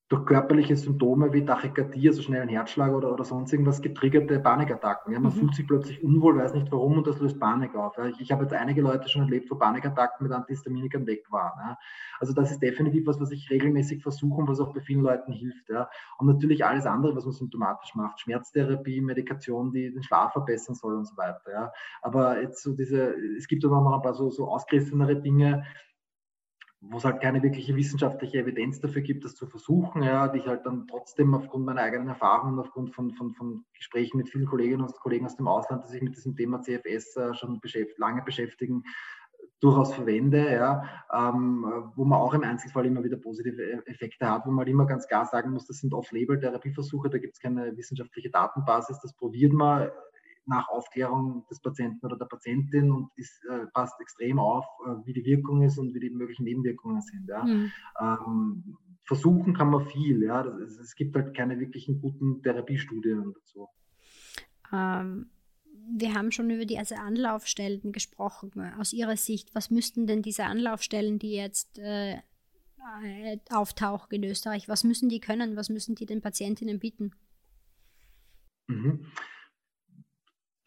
[0.09, 5.11] durch körperliche Symptome wie Tachykardie, also schnellen Herzschlag oder, oder sonst irgendwas getriggerte Panikattacken.
[5.11, 5.39] Ja, man mhm.
[5.39, 7.97] fühlt sich plötzlich unwohl, weiß nicht warum und das löst Panik auf.
[7.97, 8.05] Ja.
[8.05, 11.59] Ich, ich habe jetzt einige Leute schon erlebt, wo Panikattacken mit Antihistaminikern weg waren.
[11.59, 11.77] Ja.
[12.21, 15.33] Also das ist definitiv was, was ich regelmäßig versuche und was auch bei vielen Leuten
[15.33, 15.67] hilft.
[15.69, 15.89] Ja.
[16.19, 20.95] Und natürlich alles andere, was man symptomatisch macht, Schmerztherapie, Medikation, die den Schlaf verbessern soll
[20.95, 21.51] und so weiter.
[21.51, 21.73] Ja.
[22.01, 25.65] Aber jetzt so diese, es gibt dann auch noch ein paar so, so ausgerissenere Dinge,
[26.79, 30.47] wo es halt keine wirkliche wissenschaftliche Evidenz dafür gibt, das zu versuchen, ja, die ich
[30.47, 34.83] halt dann trotzdem aufgrund meiner eigenen Erfahrungen, aufgrund von, von, von Gesprächen mit vielen Kolleginnen
[34.83, 38.21] und Kollegen aus dem Ausland, die sich mit diesem Thema CFS äh, schon beschäft lange
[38.21, 38.83] beschäftigen,
[39.59, 44.45] durchaus verwende, ja, ähm, wo man auch im Einzelfall immer wieder positive e-, Effekte hat,
[44.45, 48.29] wo man immer ganz klar sagen muss, das sind Off-Label-Therapieversuche, da gibt es keine wissenschaftliche
[48.29, 49.89] Datenbasis, das probiert man
[50.47, 55.13] nach Aufklärung des Patienten oder der Patientin und ist, äh, passt extrem auf, äh, wie
[55.13, 57.27] die Wirkung ist und wie die möglichen Nebenwirkungen sind.
[57.27, 57.43] Ja.
[57.43, 57.71] Mhm.
[57.99, 60.43] Ähm, versuchen kann man viel, ja.
[60.43, 63.67] Das, es gibt halt keine wirklichen guten Therapiestudien dazu.
[64.73, 65.29] Ähm,
[65.89, 68.51] wir haben schon über diese Anlaufstellen gesprochen.
[68.77, 72.17] Aus Ihrer Sicht, was müssten denn diese Anlaufstellen, die jetzt äh,
[73.49, 75.57] auftauchen in Österreich, was müssen die können?
[75.57, 77.11] Was müssen die den Patientinnen bieten?
[78.67, 79.05] Mhm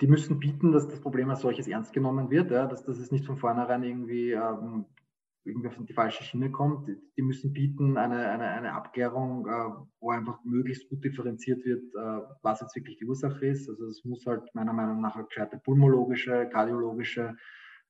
[0.01, 3.13] die müssen bieten, dass das Problem als solches ernst genommen wird, ja, dass, dass es
[3.13, 4.87] nicht von vornherein irgendwie ähm,
[5.45, 6.89] irgendwie auf die falsche Schiene kommt.
[7.17, 12.23] Die müssen bieten eine, eine, eine Abklärung, äh, wo einfach möglichst gut differenziert wird, äh,
[12.43, 13.69] was jetzt wirklich die Ursache ist.
[13.69, 17.37] Also es muss halt meiner Meinung nach eine gescheite pulmologische, kardiologische,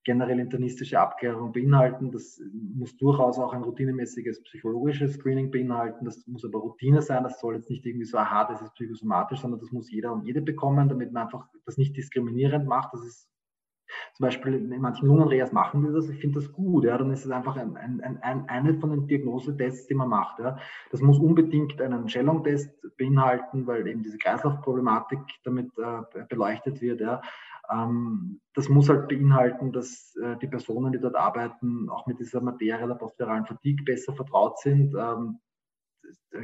[0.04, 2.10] generell internistische Abklärung beinhalten.
[2.10, 6.04] Das muss durchaus auch ein routinemäßiges psychologisches Screening beinhalten.
[6.04, 7.22] Das muss aber Routine sein.
[7.22, 10.24] Das soll jetzt nicht irgendwie so, aha, das ist psychosomatisch, sondern das muss jeder und
[10.24, 12.94] jede bekommen, damit man einfach das nicht diskriminierend macht.
[12.94, 13.30] Das ist
[14.14, 17.24] zum Beispiel in manchen Lungenreas machen die das, ich finde das gut, ja, dann ist
[17.24, 20.38] es einfach ein, ein, ein, eine von den Diagnosetests, die man macht.
[20.38, 20.58] Ja.
[20.90, 27.00] Das muss unbedingt einen Schellung-Test beinhalten, weil eben diese Kreislaufproblematik damit äh, beleuchtet wird.
[27.00, 27.22] Ja.
[27.72, 32.40] Ähm, das muss halt beinhalten, dass äh, die Personen, die dort arbeiten, auch mit dieser
[32.40, 34.94] Materie der postviralen Fatigue besser vertraut sind.
[34.94, 35.38] Ähm,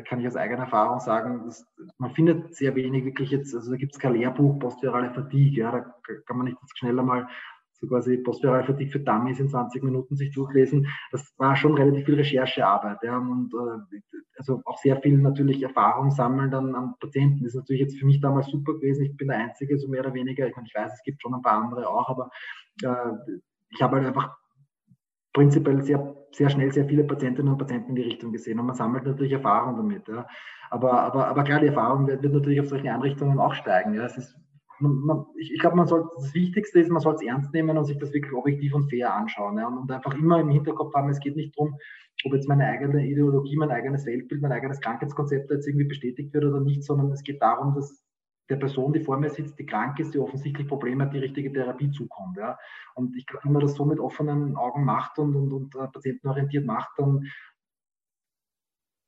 [0.04, 1.52] kann ich aus eigener Erfahrung sagen,
[1.98, 5.72] man findet sehr wenig wirklich jetzt, also da gibt es kein Lehrbuch postvirale Fatigue, ja,
[5.72, 5.80] da
[6.26, 7.28] kann man nicht schneller mal
[7.78, 10.88] so quasi Fatigue für Dummies in 20 Minuten sich durchlesen.
[11.12, 14.00] Das war schon relativ viel Recherchearbeit ja, und äh,
[14.38, 17.44] also auch sehr viel natürlich Erfahrung sammeln dann an Patienten.
[17.44, 19.04] Das ist natürlich jetzt für mich damals super gewesen.
[19.04, 20.46] Ich bin der Einzige, so mehr oder weniger.
[20.46, 22.30] Ich meine, ich weiß, es gibt schon ein paar andere auch, aber
[22.82, 23.36] äh,
[23.70, 24.36] ich habe halt einfach
[25.32, 28.74] prinzipiell sehr, sehr schnell sehr viele Patientinnen und Patienten in die Richtung gesehen und man
[28.74, 30.08] sammelt natürlich Erfahrung damit.
[30.08, 30.26] Ja.
[30.70, 33.94] Aber, aber, aber klar, die Erfahrung wird, wird natürlich auf solchen Einrichtungen auch steigen.
[33.94, 34.04] Ja.
[34.04, 34.34] Es ist,
[34.80, 37.76] man, man, ich, ich glaube, man soll, das Wichtigste ist, man soll es ernst nehmen
[37.76, 39.58] und sich das wirklich objektiv und fair anschauen.
[39.58, 39.68] Ja.
[39.68, 41.76] Und, und einfach immer im Hinterkopf haben, es geht nicht darum,
[42.24, 46.44] ob jetzt meine eigene Ideologie, mein eigenes Weltbild, mein eigenes Krankheitskonzept jetzt irgendwie bestätigt wird
[46.44, 48.02] oder nicht, sondern es geht darum, dass
[48.48, 51.52] der Person, die vor mir sitzt, die krank ist, die offensichtlich Probleme hat, die richtige
[51.52, 52.36] Therapie zukommt.
[52.36, 52.58] Ja.
[52.94, 55.88] Und ich glaube, wenn man das so mit offenen Augen macht und, und, und äh,
[55.88, 57.26] patientenorientiert macht, dann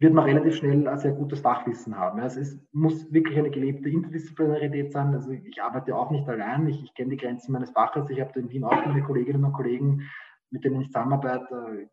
[0.00, 2.20] wird man relativ schnell ein sehr gutes Fachwissen haben.
[2.20, 5.12] Es ist, muss wirklich eine gelebte Interdisziplinarität sein.
[5.12, 8.08] Also ich arbeite auch nicht allein, ich, ich kenne die Grenzen meines Faches.
[8.10, 10.08] Ich habe in Wien auch viele Kolleginnen und Kollegen,
[10.50, 11.88] mit denen ich zusammenarbeite,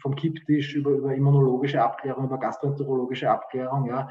[0.00, 3.86] vom Kipptisch über, über immunologische Abklärung, über gastroenterologische Abklärung.
[3.86, 4.08] Ja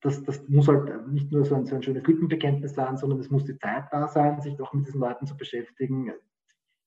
[0.00, 3.30] das, das muss halt nicht nur so ein, so ein schönes Lippenbekenntnis sein, sondern es
[3.30, 6.12] muss die Zeit da sein, sich doch mit diesen Leuten zu beschäftigen.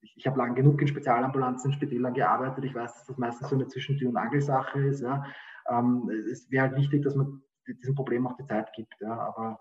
[0.01, 2.63] Ich, ich habe lang genug in Spezialambulanzen, Spitälern gearbeitet.
[2.63, 5.01] Ich weiß, dass das meistens so eine Zwischentür- und Angelsache ist.
[5.01, 5.25] Ja.
[5.69, 8.95] Ähm, es wäre halt wichtig, dass man diesem Problem auch die Zeit gibt.
[8.99, 9.17] Ja.
[9.19, 9.59] Aber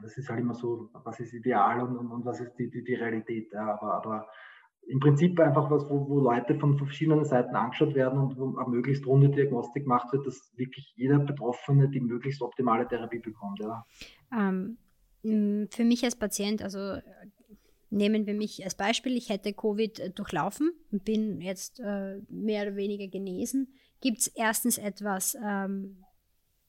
[0.00, 2.82] das ist halt immer so, was ist ideal und, und, und was ist die, die,
[2.82, 3.52] die Realität.
[3.52, 3.74] Ja.
[3.74, 4.28] Aber, aber
[4.88, 8.68] im Prinzip einfach was, wo, wo Leute von verschiedenen Seiten angeschaut werden und wo eine
[8.68, 13.60] möglichst runde Diagnostik gemacht wird, dass wirklich jeder Betroffene die möglichst optimale Therapie bekommt.
[13.60, 13.86] Ja.
[14.32, 14.78] Ähm,
[15.22, 16.96] für mich als Patient, also
[17.92, 22.62] nehmen wir mich als Beispiel, ich hätte Covid äh, durchlaufen und bin jetzt äh, mehr
[22.66, 23.74] oder weniger genesen.
[24.00, 26.04] Gibt es erstens etwas, ähm,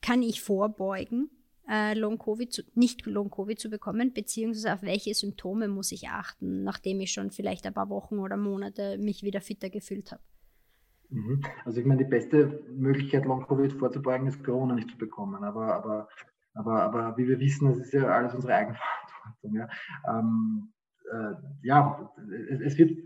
[0.02, 1.30] kann ich vorbeugen?
[1.70, 7.12] äh, Long-Covid, nicht Long-Covid zu bekommen, beziehungsweise auf welche Symptome muss ich achten, nachdem ich
[7.12, 10.22] schon vielleicht ein paar Wochen oder Monate mich wieder fitter gefühlt habe?
[11.10, 11.44] Mhm.
[11.66, 15.44] Also ich meine, die beste Möglichkeit, Long-Covid vorzubeugen, ist Corona nicht zu bekommen.
[15.44, 16.10] Aber, aber,
[16.54, 19.56] aber, aber wie wir wissen, das ist ja alles unsere Eigenverantwortung.
[19.56, 19.70] Ja,
[20.10, 20.74] ähm,
[21.14, 22.12] äh, ja
[22.50, 22.98] es, es wird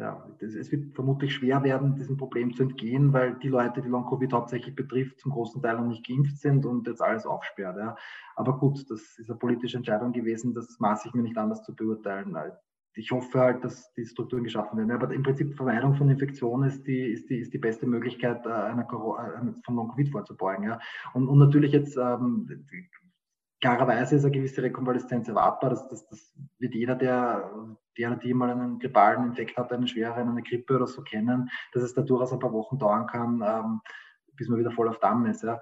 [0.00, 4.32] ja, es wird vermutlich schwer werden, diesem Problem zu entgehen, weil die Leute, die Long-Covid
[4.32, 7.76] hauptsächlich betrifft, zum großen Teil noch nicht geimpft sind und jetzt alles aufsperrt.
[7.76, 7.96] Ja.
[8.34, 11.76] Aber gut, das ist eine politische Entscheidung gewesen, das maße ich mir nicht anders zu
[11.76, 12.34] beurteilen.
[12.94, 14.90] Ich hoffe halt, dass die Strukturen geschaffen werden.
[14.90, 18.50] Aber im Prinzip Vermeidung von Infektionen ist die, ist die, ist die beste Möglichkeit, äh,
[18.50, 20.64] einer Corona, von Long-Covid vorzubeugen.
[20.64, 20.80] Ja.
[21.12, 22.48] Und, und natürlich jetzt ähm,
[23.60, 25.70] klarerweise ist eine gewisse Rekonvaleszenz erwartbar.
[25.70, 27.50] Das, das, das wird jeder, der,
[27.96, 31.82] der die mal einen grippalen Infekt hat, einen schweren, eine Grippe oder so kennen, dass
[31.82, 33.80] es da durchaus ein paar Wochen dauern kann, ähm,
[34.34, 35.42] bis man wieder voll auf Damm ist.
[35.42, 35.60] Ja.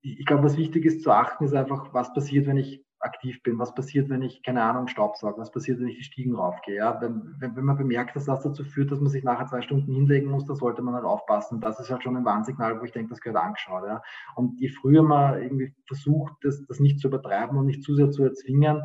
[0.00, 3.58] Ich glaube, was wichtig ist zu achten, ist einfach, was passiert, wenn ich aktiv bin,
[3.58, 6.76] was passiert, wenn ich, keine Ahnung, Staubsauge, was passiert, wenn ich die Stiegen raufgehe.
[6.76, 7.00] Ja?
[7.00, 9.92] Wenn, wenn, wenn, man bemerkt, dass das dazu führt, dass man sich nachher zwei Stunden
[9.92, 11.60] hinlegen muss, da sollte man halt aufpassen.
[11.60, 13.84] Das ist halt schon ein Warnsignal, wo ich denke, das gehört angeschaut.
[13.86, 14.02] Ja?
[14.34, 18.10] Und je früher man irgendwie versucht, das, das nicht zu übertreiben und nicht zu sehr
[18.10, 18.82] zu erzwingen,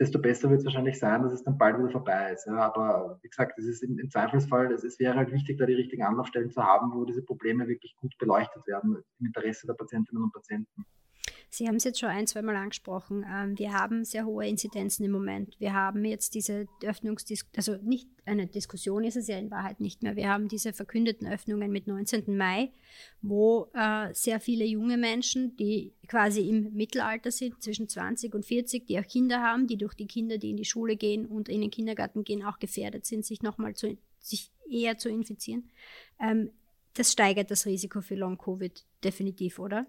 [0.00, 2.46] desto besser wird es wahrscheinlich sein, dass es dann bald wieder vorbei ist.
[2.46, 5.66] Ja, aber wie gesagt, es ist im, im Zweifelsfall, es, es, wäre halt wichtig, da
[5.66, 9.74] die richtigen Anlaufstellen zu haben, wo diese Probleme wirklich gut beleuchtet werden im Interesse der
[9.74, 10.84] Patientinnen und Patienten.
[11.50, 13.24] Sie haben es jetzt schon ein, zwei Mal angesprochen.
[13.28, 15.58] Ähm, wir haben sehr hohe Inzidenzen im Moment.
[15.58, 20.02] Wir haben jetzt diese Öffnungsdiskussion, also nicht eine Diskussion ist es ja in Wahrheit nicht
[20.02, 20.14] mehr.
[20.14, 22.36] Wir haben diese verkündeten Öffnungen mit 19.
[22.36, 22.70] Mai,
[23.22, 28.86] wo äh, sehr viele junge Menschen, die quasi im Mittelalter sind, zwischen 20 und 40,
[28.86, 31.62] die auch Kinder haben, die durch die Kinder, die in die Schule gehen und in
[31.62, 35.70] den Kindergarten gehen, auch gefährdet sind, sich nochmal zu, sich eher zu infizieren.
[36.20, 36.50] Ähm,
[36.94, 39.86] das steigert das Risiko für Long-Covid definitiv, oder?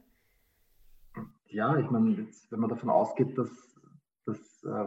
[1.50, 3.50] Ja, ich meine, wenn man davon ausgeht, dass,
[4.26, 4.86] dass äh,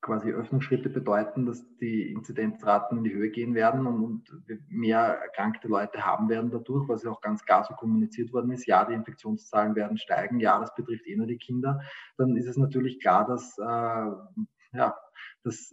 [0.00, 5.66] quasi Öffnungsschritte bedeuten, dass die Inzidenzraten in die Höhe gehen werden und, und mehr erkrankte
[5.66, 8.66] Leute haben werden dadurch, was ja auch ganz klar so kommuniziert worden ist.
[8.66, 11.80] Ja, die Infektionszahlen werden steigen, ja, das betrifft eh nur die Kinder.
[12.18, 14.12] Dann ist es natürlich klar, dass, äh,
[14.76, 14.94] ja,
[15.42, 15.72] dass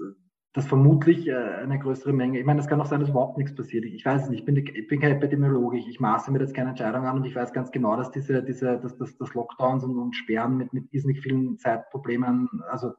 [0.53, 3.55] dass vermutlich äh, eine größere Menge, ich meine, es kann auch sein, dass überhaupt nichts
[3.55, 3.85] passiert.
[3.85, 6.71] Ich weiß es nicht, ich bin, ich bin kein Epidemiologe, ich maße mir jetzt keine
[6.71, 9.97] Entscheidung an und ich weiß ganz genau, dass diese, diese, dass, dass, dass Lockdowns und,
[9.97, 12.91] und Sperren mit, mit irrsinnig vielen Zeitproblemen, also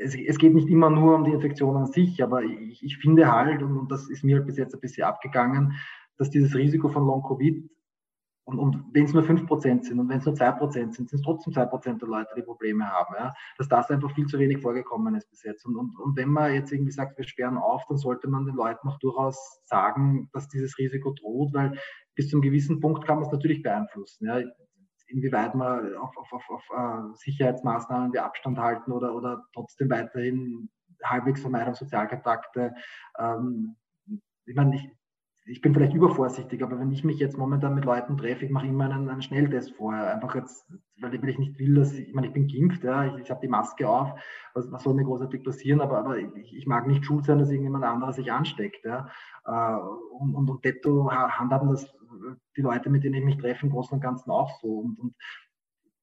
[0.00, 3.30] es, es, geht nicht immer nur um die Infektion an sich, aber ich, ich finde
[3.30, 5.74] halt, und, und, das ist mir bis jetzt ein bisschen abgegangen,
[6.16, 7.68] dass dieses Risiko von Long-Covid
[8.46, 11.22] und, und wenn es nur 5% sind und wenn es nur 2% sind, sind es
[11.22, 13.14] trotzdem 2% der Leute, die Probleme haben.
[13.16, 13.32] Ja?
[13.56, 15.64] Dass das einfach viel zu wenig vorgekommen ist bis jetzt.
[15.64, 18.54] Und, und, und wenn man jetzt irgendwie sagt, wir sperren auf, dann sollte man den
[18.54, 21.78] Leuten auch durchaus sagen, dass dieses Risiko droht, weil
[22.14, 24.26] bis zu einem gewissen Punkt kann man es natürlich beeinflussen.
[24.26, 24.42] Ja?
[25.06, 30.68] Inwieweit man auf, auf, auf, auf uh, Sicherheitsmaßnahmen wie Abstand halten oder, oder trotzdem weiterhin
[31.02, 32.74] halbwegs Vermeidung Sozialkontakte.
[33.18, 33.76] Ähm,
[34.44, 34.90] ich meine, ich,
[35.46, 38.66] ich bin vielleicht übervorsichtig, aber wenn ich mich jetzt momentan mit Leuten treffe, ich mache
[38.66, 40.14] immer einen, einen Schnelltest vorher.
[40.14, 40.66] Einfach jetzt,
[41.00, 43.40] weil ich nicht will, dass ich, ich meine, ich bin geimpft, ja, ich, ich habe
[43.42, 44.18] die Maske auf,
[44.54, 47.50] was, was soll mir großartig passieren, aber, aber ich, ich, mag nicht schuld sein, dass
[47.50, 48.86] irgendjemand anderes sich ansteckt.
[48.86, 49.10] Ja.
[49.44, 49.76] Äh,
[50.18, 51.94] und, und, und detto handhaben das
[52.56, 54.78] die Leute, mit denen ich mich treffe, im Großen und Ganzen auch so.
[54.78, 55.14] Und, und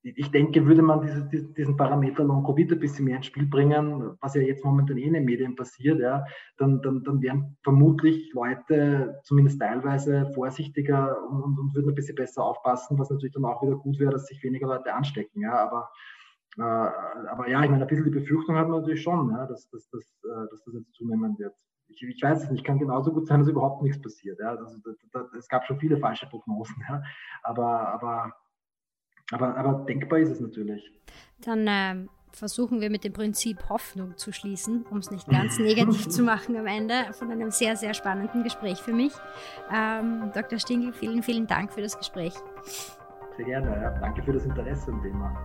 [0.03, 4.33] ich denke, würde man diese, diesen Parameter Long-Covid ein bisschen mehr ins Spiel bringen, was
[4.33, 6.25] ja jetzt momentan eh in den Medien passiert, ja,
[6.57, 12.15] dann, dann, dann wären vermutlich Leute zumindest teilweise vorsichtiger und, und, und, würden ein bisschen
[12.15, 15.41] besser aufpassen, was natürlich dann auch wieder gut wäre, dass sich weniger Leute anstecken.
[15.41, 15.89] Ja, aber,
[16.57, 16.61] äh,
[17.29, 19.87] aber ja, ich meine, ein bisschen die Befürchtung hat man natürlich schon, ja, dass, dass,
[19.89, 21.53] dass, äh, dass das jetzt zunehmen wird.
[21.89, 24.39] Ich, ich, weiß es nicht, kann genauso gut sein, dass überhaupt nichts passiert.
[24.39, 24.55] Ja.
[24.55, 27.03] Also, da, da, es gab schon viele falsche Prognosen, ja.
[27.43, 28.33] aber, aber
[29.31, 30.91] aber, aber denkbar ist es natürlich.
[31.39, 36.09] Dann ähm, versuchen wir mit dem Prinzip Hoffnung zu schließen, um es nicht ganz negativ
[36.09, 39.13] zu machen am Ende von einem sehr, sehr spannenden Gespräch für mich.
[39.73, 40.59] Ähm, Dr.
[40.59, 42.33] Stingl, vielen, vielen Dank für das Gespräch.
[43.37, 43.91] Sehr gerne, ja.
[43.99, 45.35] Danke für das Interesse am Thema.